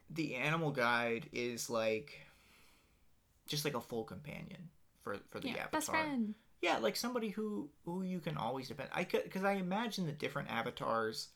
the 0.09 0.33
animal 0.33 0.71
guide 0.71 1.29
is 1.31 1.69
like 1.69 2.25
just 3.47 3.65
like 3.65 3.75
a 3.75 3.81
full 3.81 4.03
companion 4.03 4.69
for 5.03 5.17
for 5.29 5.39
the 5.39 5.49
yeah, 5.49 5.53
avatar. 5.57 5.71
best 5.71 5.89
friend. 5.91 6.33
Yeah, 6.63 6.79
like 6.79 6.95
somebody 6.95 7.29
who 7.29 7.69
who 7.83 8.01
you 8.01 8.19
can 8.19 8.37
always 8.37 8.67
depend. 8.67 8.89
I 8.93 9.03
could 9.03 9.25
because 9.25 9.43
I 9.43 9.53
imagine 9.53 10.07
the 10.07 10.11
different 10.11 10.49
avatars 10.49 11.27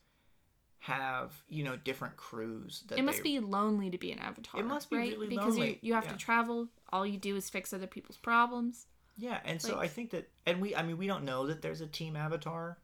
have 0.79 1.33
you 1.49 1.63
know 1.63 1.75
different 1.75 2.15
crews. 2.17 2.83
That 2.87 2.97
It 2.99 3.03
must 3.03 3.17
they- 3.17 3.23
be 3.23 3.39
lonely 3.39 3.89
to 3.89 3.97
be 3.97 4.11
an 4.11 4.19
avatar. 4.19 4.61
It 4.61 4.65
must 4.65 4.89
be 4.89 4.97
right? 4.97 5.11
really 5.11 5.27
because 5.27 5.55
lonely, 5.55 5.71
you 5.81 5.89
you 5.89 5.93
have 5.93 6.05
yeah. 6.05 6.11
to 6.13 6.17
travel. 6.17 6.69
All 6.91 7.05
you 7.05 7.17
do 7.17 7.35
is 7.35 7.49
fix 7.49 7.73
other 7.73 7.87
people's 7.87 8.17
problems. 8.17 8.87
Yeah, 9.17 9.39
and 9.43 9.61
so 9.61 9.77
I 9.77 9.89
think 9.89 10.11
that, 10.11 10.29
and 10.45 10.61
we, 10.61 10.73
I 10.73 10.81
mean, 10.81 10.97
we 10.97 11.05
don't 11.05 11.25
know 11.25 11.47
that 11.47 11.61
there's 11.61 11.81
a 11.81 11.87
team 11.87 12.15
avatar 12.15 12.77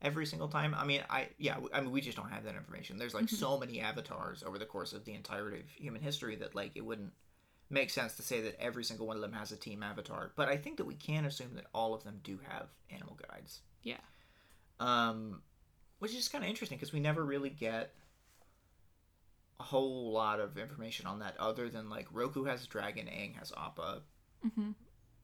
every 0.00 0.24
single 0.24 0.46
time. 0.46 0.72
I 0.78 0.84
mean, 0.84 1.02
I, 1.10 1.30
yeah, 1.36 1.56
I 1.74 1.80
mean, 1.80 1.90
we 1.90 2.00
just 2.00 2.16
don't 2.16 2.30
have 2.30 2.44
that 2.44 2.54
information. 2.54 2.96
There's 2.96 3.12
like 3.12 3.24
Mhm. 3.24 3.30
so 3.30 3.58
many 3.58 3.80
avatars 3.80 4.44
over 4.44 4.56
the 4.56 4.66
course 4.66 4.92
of 4.92 5.04
the 5.04 5.14
entirety 5.14 5.58
of 5.58 5.68
human 5.68 6.00
history 6.00 6.36
that 6.36 6.54
like 6.54 6.70
it 6.76 6.84
wouldn't 6.84 7.12
make 7.70 7.90
sense 7.90 8.14
to 8.16 8.22
say 8.22 8.40
that 8.40 8.54
every 8.60 8.84
single 8.84 9.08
one 9.08 9.16
of 9.16 9.22
them 9.22 9.32
has 9.32 9.50
a 9.50 9.56
team 9.56 9.82
avatar. 9.82 10.30
But 10.36 10.48
I 10.48 10.56
think 10.56 10.76
that 10.76 10.84
we 10.84 10.94
can 10.94 11.24
assume 11.24 11.54
that 11.54 11.66
all 11.74 11.92
of 11.92 12.04
them 12.04 12.20
do 12.22 12.38
have 12.48 12.68
animal 12.90 13.18
guides. 13.28 13.60
Yeah. 13.82 13.98
Um, 14.78 15.42
which 16.00 16.14
is 16.14 16.28
kind 16.28 16.42
of 16.44 16.50
interesting 16.50 16.76
because 16.76 16.92
we 16.92 16.98
never 17.00 17.24
really 17.24 17.50
get 17.50 17.94
a 19.58 19.62
whole 19.62 20.10
lot 20.12 20.40
of 20.40 20.56
information 20.58 21.06
on 21.06 21.18
that 21.20 21.36
other 21.38 21.68
than 21.68 21.88
like 21.88 22.06
Roku 22.12 22.44
has 22.44 22.66
Dragon, 22.66 23.06
Aang 23.06 23.36
has 23.38 23.52
Appa, 23.56 24.02
hmm 24.56 24.70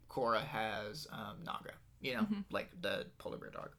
Korra 0.09 0.41
has 0.45 1.07
um, 1.13 1.43
Naga, 1.45 1.73
you 2.01 2.15
know, 2.15 2.23
Mhm. 2.23 2.45
like 2.51 2.71
the 2.81 3.07
polar 3.19 3.37
bear 3.39 3.51
dog. 3.51 3.71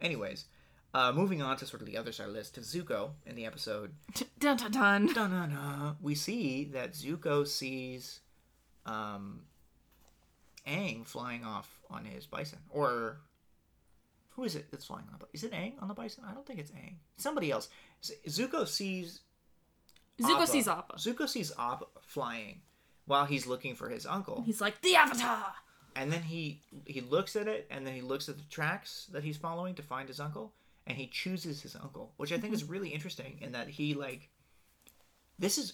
Anyways, 0.00 0.46
uh, 0.94 1.12
moving 1.12 1.42
on 1.42 1.56
to 1.58 1.66
sort 1.66 1.82
of 1.82 1.86
the 1.86 1.96
other 1.96 2.12
side 2.12 2.26
of 2.28 2.32
the 2.32 2.38
list 2.38 2.54
to 2.54 2.60
Zuko 2.60 3.10
in 3.26 3.34
the 3.36 3.44
episode. 3.46 3.92
Dun 4.38 4.56
dun 4.56 4.70
dun. 4.70 5.06
Dun, 5.12 5.30
dun, 5.30 5.50
dun, 5.50 5.96
we 6.00 6.14
see 6.14 6.64
that 6.72 6.92
Zuko 6.92 7.46
sees 7.46 8.20
um, 8.86 9.42
Aang 10.66 11.06
flying 11.06 11.44
off 11.44 11.80
on 11.90 12.04
his 12.04 12.26
bison. 12.26 12.58
Or 12.70 13.18
who 14.36 14.44
is 14.44 14.54
it 14.54 14.66
that's 14.70 14.84
flying 14.84 15.04
on 15.06 15.12
the 15.12 15.18
bison? 15.18 15.30
Is 15.32 15.44
it 15.44 15.52
Aang 15.52 15.82
on 15.82 15.88
the 15.88 15.94
bison? 15.94 16.22
I 16.28 16.34
don't 16.34 16.46
think 16.46 16.60
it's 16.60 16.70
Aang. 16.70 16.96
Somebody 17.16 17.50
else. 17.50 17.68
Zuko 18.28 18.68
sees 18.68 19.20
Zuko 20.20 20.42
Appa. 20.42 20.46
sees 20.46 20.68
Appa. 20.68 20.96
Zuko 20.96 21.28
sees 21.28 21.52
Appa 21.58 21.86
flying 22.02 22.60
while 23.06 23.24
he's 23.24 23.46
looking 23.46 23.74
for 23.74 23.88
his 23.88 24.06
uncle. 24.06 24.42
He's 24.46 24.60
like 24.60 24.80
the 24.82 24.94
Avatar. 24.94 25.54
and 25.96 26.12
then 26.12 26.22
he 26.22 26.60
he 26.84 27.00
looks 27.00 27.34
at 27.34 27.48
it 27.48 27.66
and 27.70 27.86
then 27.86 27.94
he 27.94 28.02
looks 28.02 28.28
at 28.28 28.36
the 28.36 28.44
tracks 28.44 29.08
that 29.12 29.24
he's 29.24 29.38
following 29.38 29.74
to 29.74 29.82
find 29.82 30.06
his 30.08 30.20
uncle 30.20 30.52
and 30.86 30.98
he 30.98 31.06
chooses 31.06 31.62
his 31.62 31.74
uncle 31.74 32.12
which 32.18 32.32
i 32.32 32.38
think 32.38 32.52
is 32.52 32.62
mm-hmm. 32.62 32.72
really 32.72 32.88
interesting 32.90 33.38
in 33.40 33.52
that 33.52 33.66
he 33.66 33.94
like 33.94 34.28
this 35.38 35.56
is 35.58 35.72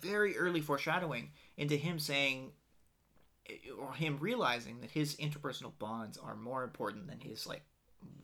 very 0.00 0.36
early 0.36 0.60
foreshadowing 0.60 1.30
into 1.56 1.76
him 1.76 1.98
saying 1.98 2.52
or 3.78 3.92
him 3.92 4.16
realizing 4.18 4.80
that 4.80 4.90
his 4.90 5.14
interpersonal 5.16 5.72
bonds 5.78 6.16
are 6.16 6.34
more 6.34 6.64
important 6.64 7.06
than 7.06 7.20
his 7.20 7.46
like 7.46 7.62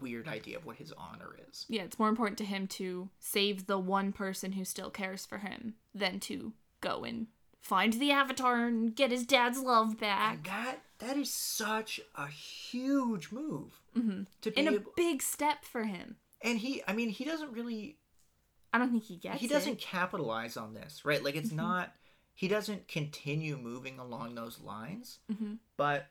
weird 0.00 0.26
idea 0.28 0.56
of 0.56 0.64
what 0.64 0.76
his 0.76 0.92
honor 0.96 1.36
is 1.50 1.66
Yeah, 1.68 1.82
it's 1.82 1.98
more 1.98 2.08
important 2.08 2.38
to 2.38 2.44
him 2.44 2.66
to 2.68 3.10
save 3.18 3.66
the 3.66 3.78
one 3.78 4.12
person 4.12 4.52
who 4.52 4.64
still 4.64 4.90
cares 4.90 5.26
for 5.26 5.38
him 5.38 5.74
than 5.94 6.20
to 6.20 6.52
go 6.80 7.04
and 7.04 7.26
find 7.60 7.92
the 7.94 8.10
Avatar 8.10 8.66
and 8.66 8.94
get 8.96 9.10
his 9.10 9.26
dad's 9.26 9.58
love 9.60 9.88
and 9.90 9.98
back. 10.00 10.44
that 10.46 10.76
that 10.98 11.16
is 11.16 11.30
such 11.32 12.00
a 12.14 12.26
huge 12.28 13.30
move 13.32 13.80
hmm 13.94 14.22
to 14.40 14.50
be 14.50 14.56
And 14.58 14.68
a 14.68 14.72
able 14.74 14.92
big 14.96 15.22
step 15.22 15.64
for 15.64 15.84
him. 15.84 16.16
and 16.42 16.58
he 16.58 16.82
i 16.88 16.92
mean 16.94 17.08
he 17.10 17.24
doesn't 17.24 17.52
really 17.52 17.96
I 18.72 18.78
don't 18.78 18.90
think 18.92 19.02
he 19.04 19.16
gets 19.16 19.34
it. 19.36 19.40
he 19.40 19.48
doesn't 19.48 19.78
capitalize 19.80 20.56
on 20.56 20.74
this, 20.74 21.04
right? 21.04 21.22
Like 21.24 21.34
it's 21.34 21.50
Mhm. 21.50 21.56
not 21.56 21.92
he 22.34 22.46
doesn't 22.48 22.86
continue 22.88 23.56
moving 23.58 23.98
along 23.98 24.36
those 24.36 24.60
lines. 24.60 25.18
Mhm. 25.30 25.58
But 25.76 26.06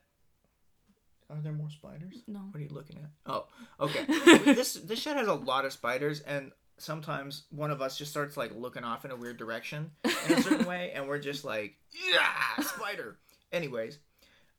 are 1.30 1.38
there 1.42 1.54
more 1.54 1.70
spiders? 1.70 2.24
No. 2.28 2.40
What 2.40 2.60
are 2.60 2.64
you 2.64 2.70
looking 2.70 2.98
at? 2.98 3.10
Oh, 3.26 3.46
okay. 3.80 4.06
this 4.54 4.74
this 4.74 5.00
shed 5.00 5.18
has 5.18 5.28
a 5.28 5.34
lot 5.34 5.66
of 5.66 5.74
spiders, 5.74 6.22
and 6.22 6.52
sometimes 6.78 7.44
one 7.52 7.72
of 7.72 7.82
us 7.82 7.98
just 7.98 8.12
starts 8.12 8.36
like 8.38 8.52
looking 8.56 8.84
off 8.84 9.06
in 9.06 9.12
a 9.12 9.16
weird 9.16 9.38
direction 9.38 9.92
in 10.04 10.34
a 10.34 10.42
certain 10.42 10.66
way, 10.66 10.92
and 10.94 11.08
we're 11.08 11.20
just 11.20 11.46
like, 11.46 11.76
yeah, 11.92 12.64
spider. 12.66 13.18
Anyways, 13.52 14.00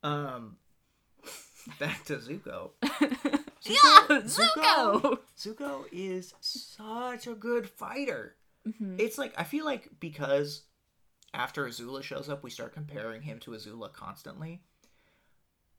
um, 0.02 0.56
back 1.78 2.04
to 2.04 2.16
Zuko. 2.16 2.70
yeah, 3.62 4.06
Zuko. 4.08 5.18
Zuko 5.38 5.84
is 5.92 6.34
such 6.40 7.26
a 7.26 7.34
good 7.34 7.68
fighter. 7.68 8.36
Mhm. 8.66 9.00
It's 9.00 9.18
like 9.18 9.32
I 9.36 9.44
feel 9.44 9.64
like 9.64 9.88
because 10.00 10.62
after 11.32 11.66
Azula 11.66 12.02
shows 12.02 12.28
up, 12.28 12.42
we 12.42 12.50
start 12.50 12.74
comparing 12.74 13.22
him 13.22 13.38
to 13.40 13.52
Azula 13.52 13.92
constantly. 13.92 14.62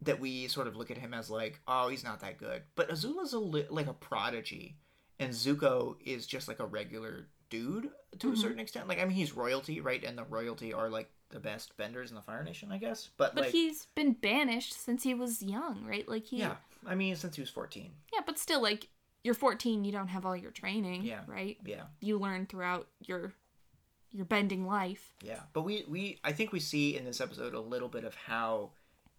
That 0.04 0.20
we 0.20 0.48
sort 0.48 0.68
of 0.68 0.76
look 0.76 0.90
at 0.90 0.98
him 0.98 1.14
as 1.14 1.30
like, 1.30 1.60
oh, 1.68 1.90
he's 1.90 2.04
not 2.04 2.22
that 2.22 2.38
good. 2.40 2.64
But 2.76 2.90
Azula's 2.90 3.34
a 3.34 3.40
li- 3.40 3.68
like 3.70 3.88
a 3.88 3.94
prodigy, 3.94 4.78
and 5.20 5.32
Zuko 5.32 5.96
is 6.04 6.26
just 6.26 6.48
like 6.48 6.60
a 6.60 6.66
regular 6.66 7.28
dude 7.52 7.90
to 8.20 8.28
Mhm. 8.30 8.34
a 8.34 8.38
certain 8.38 8.60
extent. 8.60 8.88
Like 8.88 9.00
I 9.00 9.06
mean, 9.06 9.16
he's 9.16 9.34
royalty, 9.34 9.80
right? 9.82 10.04
And 10.04 10.18
the 10.18 10.24
royalty 10.24 10.74
are 10.74 10.90
like 10.90 11.12
the 11.30 11.40
best 11.40 11.78
benders 11.78 12.10
in 12.10 12.16
the 12.16 12.22
Fire 12.22 12.44
Nation, 12.44 12.72
I 12.72 12.78
guess. 12.78 13.10
But, 13.18 13.36
But 13.36 13.44
like, 13.46 13.52
he's 13.52 13.86
been 13.96 14.14
banished 14.14 14.74
since 14.74 15.04
he 15.04 15.14
was 15.14 15.42
young, 15.44 15.86
right? 15.86 16.08
Like 16.08 16.26
he 16.26 16.40
yeah, 16.40 16.56
I 16.86 16.96
mean, 16.96 17.16
since 17.16 17.36
he 17.36 17.42
was 17.42 17.50
fourteen, 17.52 17.92
Yeah, 18.12 18.22
but 18.26 18.40
still 18.40 18.62
like 18.62 18.88
you're 19.24 19.36
14, 19.36 19.86
you 19.86 19.92
don't 19.92 20.08
have 20.08 20.26
all 20.26 20.36
your 20.36 20.50
training, 20.50 21.04
Yeah. 21.04 21.22
right? 21.28 21.58
yeah. 21.64 21.84
You 22.00 22.18
learn 22.18 22.48
throughout 22.48 22.88
your 23.06 23.34
your 24.12 24.26
bending 24.26 24.66
life. 24.66 25.14
Yeah, 25.22 25.42
but 25.54 25.62
we 25.62 25.86
we 25.88 26.20
I 26.24 26.32
think 26.34 26.52
we 26.52 26.60
see 26.60 26.98
in 26.98 27.06
this 27.06 27.22
episode 27.22 27.54
a 27.54 27.60
little 27.62 27.88
bit 27.88 28.04
of 28.04 28.16
how 28.16 28.72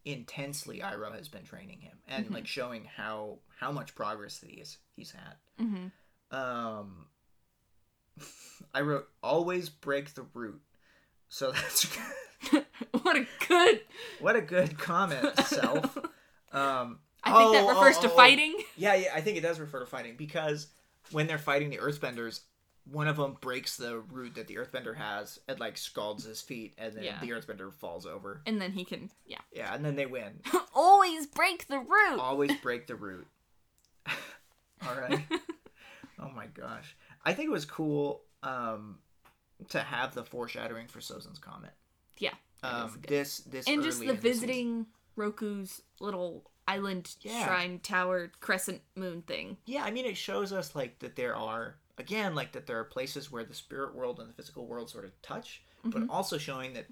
intensely 0.04 0.80
Iroh 0.80 1.14
has 1.16 1.28
been 1.28 1.44
training 1.44 1.80
him 1.80 1.98
and 2.08 2.26
Mhm. 2.26 2.34
like 2.34 2.46
showing 2.46 2.84
how 2.84 3.38
how 3.58 3.70
much 3.70 3.94
progress 3.94 4.38
that 4.38 4.50
he's 4.50 4.78
he's 4.96 5.12
had. 5.12 5.36
Mhm. 5.60 5.92
Um 6.30 7.06
I 8.74 8.80
wrote 8.80 9.08
always 9.22 9.68
break 9.68 10.14
the 10.14 10.22
root. 10.34 10.60
So 11.28 11.52
that's 11.52 11.84
what 13.02 13.16
a 13.16 13.26
good 13.48 13.80
what 14.20 14.36
a 14.36 14.40
good 14.42 14.78
comment, 14.78 15.36
self. 15.40 15.96
Um 16.52 16.98
I 17.24 17.38
think 17.38 17.52
that 17.52 17.62
oh, 17.64 17.68
refers 17.68 17.98
oh, 17.98 18.02
to 18.02 18.12
oh, 18.12 18.16
fighting. 18.16 18.56
Yeah, 18.76 18.94
yeah, 18.94 19.12
I 19.14 19.20
think 19.20 19.36
it 19.36 19.42
does 19.42 19.60
refer 19.60 19.78
to 19.80 19.86
fighting 19.86 20.16
because 20.16 20.66
when 21.12 21.26
they're 21.28 21.38
fighting 21.38 21.70
the 21.70 21.78
Earthbenders, 21.78 22.40
one 22.90 23.06
of 23.08 23.16
them 23.16 23.36
breaks 23.40 23.76
the 23.76 23.98
root 24.00 24.34
that 24.34 24.48
the 24.48 24.56
Earthbender 24.56 24.96
has 24.96 25.38
and 25.48 25.60
like 25.60 25.76
scalds 25.76 26.24
his 26.24 26.40
feet, 26.40 26.74
and 26.78 26.94
then 26.96 27.04
Yeah. 27.04 27.18
the 27.20 27.30
Earthbender 27.30 27.72
falls 27.72 28.06
over. 28.06 28.42
And 28.46 28.60
then 28.60 28.72
he 28.72 28.84
can 28.84 29.10
yeah. 29.24 29.38
Yeah, 29.52 29.74
and 29.74 29.84
then 29.84 29.94
they 29.96 30.06
win. 30.06 30.40
Always 30.74 31.26
break 31.26 31.68
the 31.68 31.78
root. 31.78 32.18
Always 32.18 32.52
break 32.60 32.86
the 32.86 32.96
root. 32.96 33.26
All 34.86 34.94
right. 34.96 35.20
oh 36.20 36.30
my 36.34 36.46
gosh, 36.46 36.96
I 37.24 37.32
think 37.34 37.48
it 37.48 37.52
was 37.52 37.64
cool 37.64 38.22
um, 38.42 38.98
to 39.68 39.80
have 39.80 40.14
the 40.14 40.24
foreshadowing 40.24 40.88
for 40.88 40.98
Sozin's 41.00 41.38
comet. 41.38 41.72
Yeah. 42.18 42.34
Um, 42.64 42.98
this 43.08 43.38
this 43.38 43.66
and 43.68 43.82
just 43.82 44.00
the 44.00 44.12
visiting 44.14 44.86
Roku's 45.16 45.82
little 46.00 46.50
island 46.66 47.14
Yeah. 47.20 47.44
shrine 47.46 47.78
tower 47.80 48.30
crescent 48.40 48.82
moon 48.96 49.22
thing. 49.22 49.56
Yeah, 49.66 49.84
I 49.84 49.90
mean, 49.90 50.04
it 50.04 50.16
shows 50.16 50.52
us 50.52 50.74
like 50.74 50.98
that 51.00 51.16
there 51.16 51.36
are 51.36 51.76
again 51.98 52.34
like 52.34 52.52
that 52.52 52.66
there 52.66 52.78
are 52.78 52.84
places 52.84 53.30
where 53.30 53.44
the 53.44 53.54
spirit 53.54 53.94
world 53.94 54.18
and 54.20 54.28
the 54.28 54.34
physical 54.34 54.66
world 54.66 54.90
sort 54.90 55.04
of 55.04 55.20
touch, 55.22 55.62
but 55.84 56.02
Mhm. 56.02 56.06
also 56.10 56.38
showing 56.38 56.72
that 56.74 56.86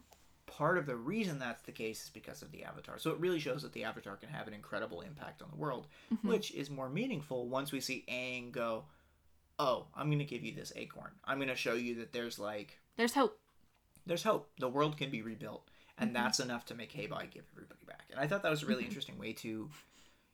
part 0.47 0.77
of 0.77 0.87
the 0.87 0.97
reason 0.97 1.39
that's 1.39 1.63
the 1.63 1.73
case 1.73 2.03
is 2.05 2.11
because 2.11 2.43
of 2.43 2.51
the 2.51 2.65
avatar. 2.65 2.99
So 2.99 3.13
it 3.13 3.19
really 3.21 3.39
shows 3.41 3.63
that 3.63 3.73
the 3.73 3.85
avatar 3.85 4.17
can 4.17 4.29
have 4.31 4.49
an 4.49 4.55
incredible 4.55 5.01
impact 5.01 5.43
on 5.43 5.51
the 5.51 5.57
world, 5.57 5.87
Mhm. 6.11 6.25
which 6.25 6.51
is 6.53 6.69
more 6.69 6.89
meaningful 6.89 7.49
once 7.49 7.73
we 7.73 7.81
see 7.81 8.05
Aang 8.09 8.51
go, 8.53 8.87
"Oh, 9.59 9.89
I'm 9.95 10.09
going 10.09 10.19
to 10.19 10.25
give 10.25 10.45
you 10.45 10.53
this 10.55 10.73
acorn. 10.77 11.19
I'm 11.25 11.39
going 11.39 11.49
to 11.49 11.57
show 11.57 11.75
you 11.75 11.95
that 11.97 12.13
there's 12.13 12.39
like 12.39 12.81
There's 12.97 13.15
hope. 13.15 13.41
there's 14.07 14.25
hope. 14.25 14.51
The 14.59 14.69
world 14.69 14.97
can 14.97 15.11
be 15.11 15.23
rebuilt, 15.23 15.69
and 15.97 16.11
Mhm. 16.11 16.15
that's 16.15 16.41
enough 16.41 16.65
to 16.67 16.75
make 16.75 16.93
Heibai 16.93 17.31
give 17.31 17.47
everybody 17.53 17.85
back. 17.87 18.07
And 18.11 18.19
I 18.19 18.27
thought 18.27 18.43
that 18.43 18.51
was 18.51 18.63
a 18.63 18.67
really 18.67 18.83
Mhm. 18.83 18.89
interesting 18.89 19.19
way 19.19 19.33
to, 19.35 19.71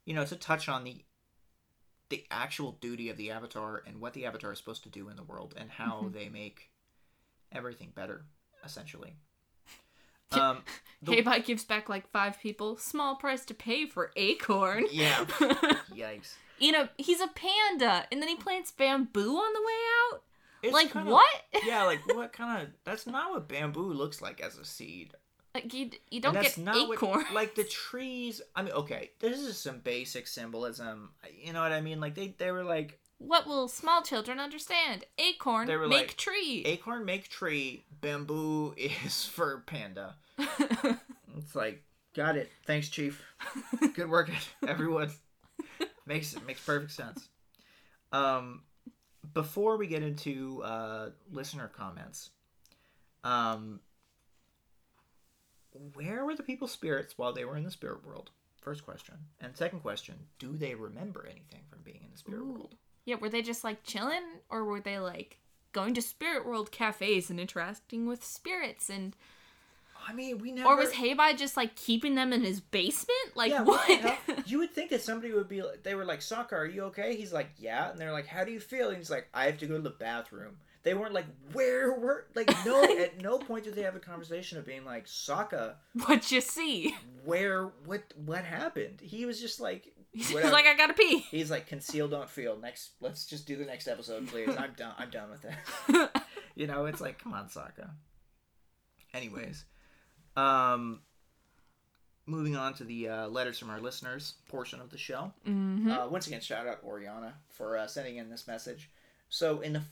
you 0.06 0.14
know, 0.14 0.24
to 0.24 0.36
touch 0.36 0.68
on 0.68 0.84
the 0.84 1.04
the 2.08 2.24
actual 2.30 2.72
duty 2.72 3.08
of 3.10 3.16
the 3.16 3.30
Avatar 3.30 3.82
and 3.86 4.00
what 4.00 4.12
the 4.14 4.26
Avatar 4.26 4.52
is 4.52 4.58
supposed 4.58 4.82
to 4.84 4.88
do 4.88 5.08
in 5.08 5.16
the 5.16 5.24
world 5.24 5.54
and 5.56 5.70
how 5.70 6.02
Mhm. 6.04 6.12
they 6.12 6.28
make 6.28 6.70
everything 7.52 7.90
better, 7.94 8.26
essentially. 8.64 9.16
Um, 10.32 10.64
the- 11.02 11.22
gives 11.44 11.64
back 11.64 11.88
like 11.88 12.10
five 12.10 12.40
people. 12.40 12.76
Small 12.78 13.14
price 13.14 13.44
to 13.46 13.54
pay 13.54 13.86
for 13.86 14.10
acorn. 14.16 14.86
yeah. 14.90 15.24
Yikes. 15.94 16.34
you 16.58 16.72
know, 16.72 16.88
he's 16.98 17.20
a 17.20 17.28
panda, 17.28 18.06
and 18.10 18.20
then 18.20 18.28
he 18.28 18.34
plants 18.34 18.72
bamboo 18.72 19.36
on 19.36 19.52
the 19.52 19.60
way 19.62 19.72
out. 20.12 20.22
It's 20.64 20.72
like 20.72 20.92
kinda- 20.92 21.12
what? 21.12 21.44
yeah, 21.64 21.84
like 21.84 22.04
what 22.14 22.32
kind 22.32 22.62
of? 22.62 22.68
That's 22.84 23.06
not 23.06 23.30
what 23.30 23.46
bamboo 23.48 23.92
looks 23.92 24.20
like 24.20 24.40
as 24.40 24.58
a 24.58 24.64
seed. 24.64 25.14
Like 25.56 25.74
you, 25.74 25.90
you 26.10 26.20
don't 26.20 26.34
get 26.34 26.58
not 26.58 26.76
acorn. 26.76 27.24
What, 27.24 27.32
like 27.32 27.54
the 27.54 27.64
trees. 27.64 28.40
I 28.54 28.62
mean, 28.62 28.72
okay, 28.72 29.10
this 29.20 29.40
is 29.40 29.58
some 29.58 29.80
basic 29.80 30.26
symbolism. 30.26 31.10
You 31.38 31.52
know 31.52 31.60
what 31.60 31.72
I 31.72 31.80
mean? 31.80 32.00
Like 32.00 32.14
they, 32.14 32.34
they 32.38 32.50
were 32.50 32.64
like 32.64 32.98
what 33.18 33.46
will 33.46 33.66
small 33.66 34.02
children 34.02 34.38
understand? 34.38 35.04
Acorn 35.18 35.66
They 35.66 35.76
were 35.76 35.88
make 35.88 36.08
like, 36.08 36.16
tree. 36.16 36.62
acorn 36.66 37.04
make 37.04 37.28
tree, 37.28 37.84
bamboo 38.00 38.74
is 38.76 39.24
for 39.24 39.62
panda. 39.66 40.16
It's 41.38 41.54
like 41.54 41.82
got 42.14 42.36
it. 42.36 42.50
Thanks, 42.64 42.88
chief. 42.88 43.22
Good 43.94 44.08
work, 44.08 44.30
everyone. 44.66 45.10
makes 46.06 46.34
makes 46.46 46.64
perfect 46.64 46.92
sense. 46.92 47.28
Um, 48.12 48.62
before 49.34 49.76
we 49.76 49.86
get 49.86 50.02
into 50.02 50.62
uh, 50.62 51.10
listener 51.30 51.68
comments, 51.68 52.30
um, 53.22 53.80
where 55.94 56.24
were 56.24 56.34
the 56.34 56.42
people's 56.42 56.72
spirits 56.72 57.14
while 57.16 57.32
they 57.32 57.44
were 57.44 57.56
in 57.56 57.64
the 57.64 57.70
spirit 57.70 58.04
world? 58.06 58.30
First 58.60 58.84
question, 58.84 59.14
and 59.40 59.56
second 59.56 59.80
question: 59.80 60.16
Do 60.38 60.56
they 60.56 60.74
remember 60.74 61.24
anything 61.30 61.62
from 61.70 61.80
being 61.84 62.00
in 62.04 62.10
the 62.10 62.18
spirit 62.18 62.40
Ooh. 62.40 62.52
world? 62.52 62.74
yeah, 63.04 63.14
were 63.16 63.28
they 63.28 63.42
just 63.42 63.62
like 63.64 63.84
chilling, 63.84 64.24
or 64.50 64.64
were 64.64 64.80
they 64.80 64.98
like 64.98 65.38
going 65.72 65.94
to 65.94 66.02
spirit 66.02 66.46
world 66.46 66.72
cafes 66.72 67.30
and 67.30 67.38
interacting 67.38 68.06
with 68.06 68.24
spirits 68.24 68.88
and 68.88 69.14
I 70.08 70.12
mean, 70.12 70.38
we 70.38 70.52
never. 70.52 70.68
or 70.68 70.76
was 70.76 70.92
Heibai 70.92 71.36
just 71.36 71.56
like 71.56 71.74
keeping 71.74 72.14
them 72.14 72.32
in 72.32 72.42
his 72.44 72.60
basement? 72.60 73.34
Like 73.34 73.50
Yeah, 73.50 73.62
what? 73.62 73.88
hell? 73.88 74.16
you 74.46 74.58
would 74.58 74.70
think 74.70 74.90
that 74.90 75.02
somebody 75.02 75.32
would 75.32 75.48
be 75.48 75.62
like, 75.62 75.82
they 75.82 75.94
were 75.96 76.04
like, 76.04 76.20
Sokka, 76.20 76.52
are 76.52 76.66
you 76.66 76.84
okay? 76.84 77.16
He's 77.16 77.32
like, 77.32 77.50
yeah. 77.58 77.90
And 77.90 77.98
they're 77.98 78.12
like, 78.12 78.26
how 78.26 78.44
do 78.44 78.52
you 78.52 78.60
feel? 78.60 78.88
And 78.88 78.98
he's 78.98 79.10
like, 79.10 79.28
I 79.34 79.46
have 79.46 79.58
to 79.58 79.66
go 79.66 79.74
to 79.76 79.82
the 79.82 79.90
bathroom. 79.90 80.58
They 80.86 80.94
weren't 80.94 81.12
like, 81.12 81.26
where 81.52 81.98
were, 81.98 82.26
like, 82.36 82.48
no, 82.64 82.84
at 83.00 83.20
no 83.20 83.38
point 83.38 83.64
did 83.64 83.74
they 83.74 83.82
have 83.82 83.96
a 83.96 83.98
conversation 83.98 84.56
of 84.56 84.64
being 84.64 84.84
like, 84.84 85.06
Sokka, 85.06 85.74
what 86.06 86.30
you 86.30 86.40
see? 86.40 86.94
where, 87.24 87.72
what, 87.86 88.04
what 88.24 88.44
happened? 88.44 89.00
He 89.02 89.26
was 89.26 89.40
just 89.40 89.58
like, 89.58 89.92
He's 90.12 90.32
Whatever. 90.32 90.52
like, 90.52 90.64
I 90.66 90.74
gotta 90.76 90.94
pee. 90.94 91.26
he's 91.28 91.50
like, 91.50 91.66
conceal, 91.66 92.06
don't 92.06 92.30
feel. 92.30 92.56
Next, 92.56 92.92
let's 93.00 93.26
just 93.26 93.48
do 93.48 93.56
the 93.56 93.64
next 93.64 93.88
episode, 93.88 94.28
please. 94.28 94.48
I'm 94.56 94.74
done. 94.76 94.94
I'm 94.96 95.10
done 95.10 95.28
with 95.30 95.42
that. 95.42 96.22
You 96.54 96.68
know, 96.68 96.86
it's 96.86 97.00
like, 97.02 97.18
come 97.22 97.34
on, 97.34 97.48
Sokka. 97.48 97.90
Anyways, 99.12 99.64
um, 100.36 101.00
moving 102.26 102.54
on 102.56 102.74
to 102.74 102.84
the 102.84 103.08
uh, 103.08 103.28
letters 103.28 103.58
from 103.58 103.70
our 103.70 103.80
listeners 103.80 104.34
portion 104.48 104.80
of 104.80 104.90
the 104.90 104.98
show. 104.98 105.32
hmm 105.44 105.90
Uh, 105.90 106.06
once 106.08 106.28
again, 106.28 106.40
shout 106.40 106.66
out 106.68 106.78
Oriana 106.84 107.34
for 107.50 107.76
uh, 107.76 107.86
sending 107.88 108.16
in 108.18 108.30
this 108.30 108.46
message. 108.46 108.88
So, 109.28 109.60
in 109.60 109.72
the 109.72 109.82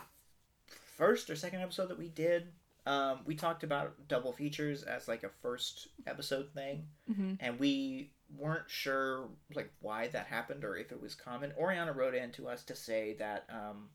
first 0.97 1.31
or 1.31 1.37
second 1.37 1.61
episode 1.61 1.89
that 1.89 1.99
we 1.99 2.09
did, 2.09 2.49
um, 2.87 3.21
we 3.25 3.35
talked 3.35 3.63
about 3.65 3.95
double 4.09 4.33
features 4.33 4.83
as 4.83 5.09
like 5.09 5.23
a 5.25 5.31
first 5.43 5.89
episode 6.07 6.51
thing, 6.55 6.87
hmm 7.13 7.35
and 7.41 7.59
we 7.59 8.11
weren't 8.39 8.69
sure 8.69 9.29
like 9.55 9.71
why 9.81 10.09
that 10.09 10.27
happened 10.27 10.65
or 10.65 10.77
if 10.77 10.93
it 10.93 11.01
was 11.01 11.15
common. 11.15 11.53
Oriana 11.59 11.93
wrote 11.93 12.15
in 12.15 12.31
to 12.33 12.49
us 12.49 12.63
to 12.65 12.75
say 12.75 13.15
that 13.19 13.45
um, 13.51 13.89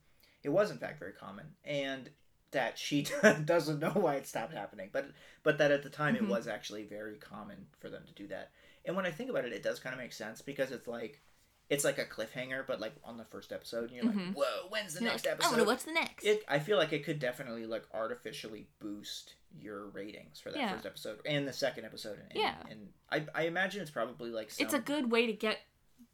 it 0.44 0.50
was 0.50 0.72
in 0.72 0.78
fact 0.78 1.00
very 1.00 1.14
common, 1.14 1.46
and 1.64 2.10
that 2.52 2.78
she 2.80 3.06
doesn't 3.46 3.80
know 3.80 3.92
why 3.92 4.16
it 4.16 4.26
stopped 4.28 4.54
happening, 4.54 4.90
but 4.92 5.06
but 5.44 5.58
that 5.60 5.72
at 5.72 5.84
the 5.84 5.90
time 5.90 6.16
Mhm. 6.16 6.24
it 6.24 6.28
was 6.28 6.48
actually 6.48 6.84
very 6.84 7.18
common 7.18 7.68
for 7.80 7.90
them 7.90 8.04
to 8.08 8.14
do 8.14 8.28
that. 8.28 8.52
And 8.86 8.96
when 8.96 9.06
I 9.06 9.12
think 9.12 9.30
about 9.30 9.46
it, 9.46 9.54
it 9.54 9.62
does 9.64 9.80
kind 9.80 9.94
of 9.94 10.00
make 10.00 10.14
sense 10.14 10.42
because 10.42 10.72
it's 10.72 10.88
like 10.88 11.22
it's 11.70 11.84
like 11.84 11.98
a 12.00 12.06
cliffhanger, 12.06 12.66
but 12.68 12.80
like 12.80 12.94
on 13.04 13.18
the 13.18 13.26
first 13.26 13.52
episode, 13.52 13.92
and 13.92 14.04
you're 14.04 14.06
Mhm. 14.14 14.28
like, 14.28 14.36
"Whoa, 14.36 14.68
when's 14.70 14.94
the 14.96 15.02
You're 15.02 15.12
next 15.12 15.26
like, 15.26 15.32
I 15.32 15.34
episode?" 15.36 15.50
wonder 15.52 15.66
what's 15.66 15.84
the 15.84 15.92
next. 15.94 16.24
it, 16.26 16.44
I 16.48 16.60
feel 16.60 16.78
like 16.78 16.92
it 16.94 17.04
could 17.06 17.20
definitely 17.20 17.66
like 17.66 17.84
artificially 17.94 18.68
boost 18.80 19.36
your 19.60 19.86
ratings 19.88 20.40
for 20.40 20.52
that 20.52 20.60
Yeah. 20.60 20.74
first 20.74 20.86
episode 20.86 21.22
and 21.26 21.48
the 21.48 21.54
second 21.54 21.86
episode. 21.86 22.20
And, 22.20 22.32
Yeah. 22.36 22.56
and 22.70 22.94
I, 23.12 23.26
I 23.34 23.44
imagine 23.44 23.82
it's 23.82 23.92
probably 23.92 24.30
like 24.32 24.52
some, 24.52 24.66
it's 24.66 24.74
a 24.74 24.80
good 24.80 25.12
way 25.12 25.26
to 25.28 25.34
get 25.34 25.60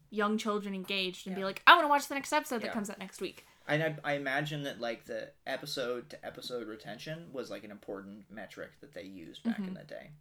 young 0.09 0.37
children 0.37 0.73
engaged 0.75 1.27
and 1.27 1.35
be 1.35 1.43
like, 1.43 1.61
I 1.67 1.73
want 1.73 1.83
to 1.85 1.89
watch 1.89 2.07
the 2.07 2.15
next 2.15 2.31
episode 2.31 2.59
that 2.61 2.67
Yeah. 2.67 2.73
comes 2.73 2.89
out 2.89 2.99
next 2.99 3.19
week. 3.21 3.45
And 3.67 3.81
I, 3.83 3.97
I 4.03 4.13
imagine 4.13 4.63
that 4.63 4.79
like 4.79 5.05
the 5.05 5.31
episode 5.47 6.09
to 6.11 6.25
episode 6.25 6.67
retention 6.67 7.31
was 7.33 7.49
like 7.49 7.63
an 7.63 7.71
important 7.71 8.29
metric 8.29 8.71
that 8.81 8.93
they 8.93 9.03
used 9.03 9.43
back 9.43 9.57
in 9.59 9.71
Mhm. 9.71 9.79
the 9.79 9.83
day. 9.83 10.11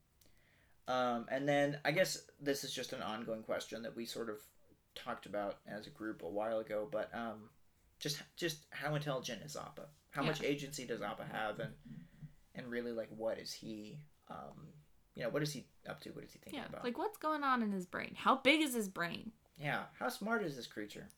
Um, 0.89 1.27
and 1.31 1.49
then 1.49 1.81
I 1.85 1.93
guess 1.93 2.23
this 2.41 2.65
is 2.65 2.73
just 2.73 2.93
an 2.93 3.03
ongoing 3.03 3.43
question 3.43 3.83
that 3.83 3.95
we 3.97 4.05
sort 4.07 4.29
of 4.29 4.41
talked 4.95 5.27
about 5.27 5.59
as 5.67 5.87
a 5.87 5.91
group 5.91 6.23
a 6.23 6.29
while 6.29 6.59
ago, 6.61 6.89
but 6.91 7.11
um, 7.15 7.51
just 7.99 8.23
just 8.37 8.67
how 8.71 8.95
intelligent 8.95 9.43
is 9.43 9.57
Appa? 9.57 9.87
How 10.11 10.23
much 10.23 10.43
agency 10.43 10.85
does 10.87 11.03
Appa 11.03 11.25
have, 11.31 11.59
and 11.61 11.73
and 12.55 12.67
really 12.71 12.93
like 12.93 13.09
what 13.17 13.39
is 13.39 13.53
he? 13.53 13.99
Um, 14.31 14.69
you 15.15 15.23
know, 15.23 15.29
what 15.29 15.43
is 15.43 15.53
he 15.53 15.67
up 15.89 16.01
to? 16.01 16.11
What 16.11 16.25
is 16.25 16.33
he 16.33 16.39
thinking 16.39 16.61
Yeah. 16.61 16.69
about? 16.69 16.85
Like, 16.85 16.99
what's 16.99 17.19
going 17.19 17.43
on 17.45 17.63
in 17.63 17.71
his 17.73 17.87
brain? 17.87 18.15
How 18.17 18.37
big 18.37 18.61
is 18.61 18.75
his 18.75 18.89
brain? 18.89 19.33
yeah, 19.57 19.85
how 19.99 20.09
smart 20.09 20.43
is 20.45 20.57
this 20.57 20.67
creature? 20.67 21.09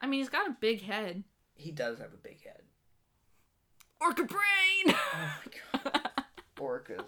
I 0.00 0.06
mean, 0.08 0.18
he's 0.20 0.28
got 0.28 0.48
a 0.48 0.56
big 0.60 0.82
head. 0.82 1.22
He 1.54 1.70
does 1.70 1.98
have 1.98 2.12
a 2.12 2.16
big 2.16 2.42
head. 2.42 2.62
Orca 4.00 4.24
brain! 4.24 4.96
Oh 4.96 5.32
my 5.44 5.80
god. 5.92 6.10
Orcas. 6.58 7.04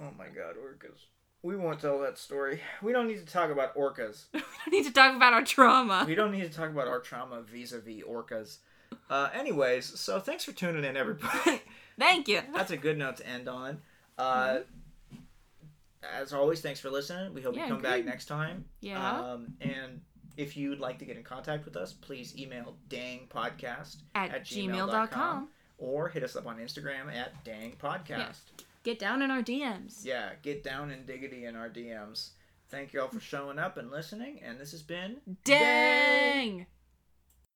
Oh 0.00 0.10
my 0.18 0.26
god, 0.26 0.56
orcas. 0.56 0.98
We 1.42 1.56
won't 1.56 1.80
tell 1.80 1.98
that 2.00 2.18
story. 2.18 2.60
We 2.82 2.92
don't 2.92 3.08
need 3.08 3.18
to 3.18 3.32
talk 3.32 3.50
about 3.50 3.74
orcas. 3.76 4.26
we 4.34 4.40
don't 4.40 4.70
need 4.72 4.84
to 4.86 4.92
talk 4.92 5.16
about 5.16 5.32
our 5.32 5.42
trauma. 5.42 6.04
We 6.06 6.14
don't 6.14 6.30
need 6.30 6.42
to 6.42 6.56
talk 6.56 6.70
about 6.70 6.86
our 6.86 7.00
trauma 7.00 7.42
vis-a-vis 7.42 8.02
orcas. 8.04 8.58
Uh, 9.10 9.28
anyways, 9.34 9.98
so 9.98 10.20
thanks 10.20 10.44
for 10.44 10.52
tuning 10.52 10.84
in, 10.84 10.96
everybody. 10.96 11.62
Thank 11.98 12.28
you. 12.28 12.42
That's 12.54 12.70
a 12.70 12.76
good 12.76 12.96
note 12.96 13.16
to 13.18 13.26
end 13.26 13.48
on. 13.48 13.80
Uh, 14.16 14.60
as 16.18 16.32
always, 16.32 16.60
thanks 16.60 16.80
for 16.80 16.90
listening. 16.90 17.34
We 17.34 17.42
hope 17.42 17.56
Yeah, 17.56 17.64
you 17.66 17.72
come 17.72 17.82
back 17.82 18.04
next 18.04 18.26
time. 18.26 18.64
Yeah. 18.80 19.20
Um, 19.20 19.54
and 19.60 20.00
if 20.36 20.56
you'd 20.56 20.80
like 20.80 20.98
to 21.00 21.04
get 21.04 21.16
in 21.16 21.22
contact 21.22 21.64
with 21.64 21.76
us, 21.76 21.92
please 21.92 22.36
email 22.38 22.76
dangpodcast 22.88 23.96
at, 24.14 24.30
at 24.34 24.44
gmail.com. 24.44 24.88
gmail.com. 24.88 25.48
or 25.78 26.08
hit 26.08 26.22
us 26.22 26.36
up 26.36 26.46
on 26.46 26.58
Instagram 26.58 27.12
at 27.14 27.44
dangpodcast. 27.44 28.40
Get 28.82 28.98
down 28.98 29.22
in 29.22 29.30
our 29.30 29.42
DMs. 29.42 30.04
Yeah, 30.04 30.30
get 30.42 30.64
down 30.64 30.90
and 30.90 31.06
diggity 31.06 31.44
in 31.44 31.54
our 31.54 31.68
DMs. 31.68 32.30
Thank 32.68 32.92
you 32.92 33.00
all 33.02 33.08
for 33.08 33.20
showing 33.20 33.58
up 33.58 33.76
and 33.76 33.90
listening. 33.90 34.40
And 34.42 34.58
this 34.58 34.72
has 34.72 34.82
been 34.82 35.18
Dang! 35.44 36.66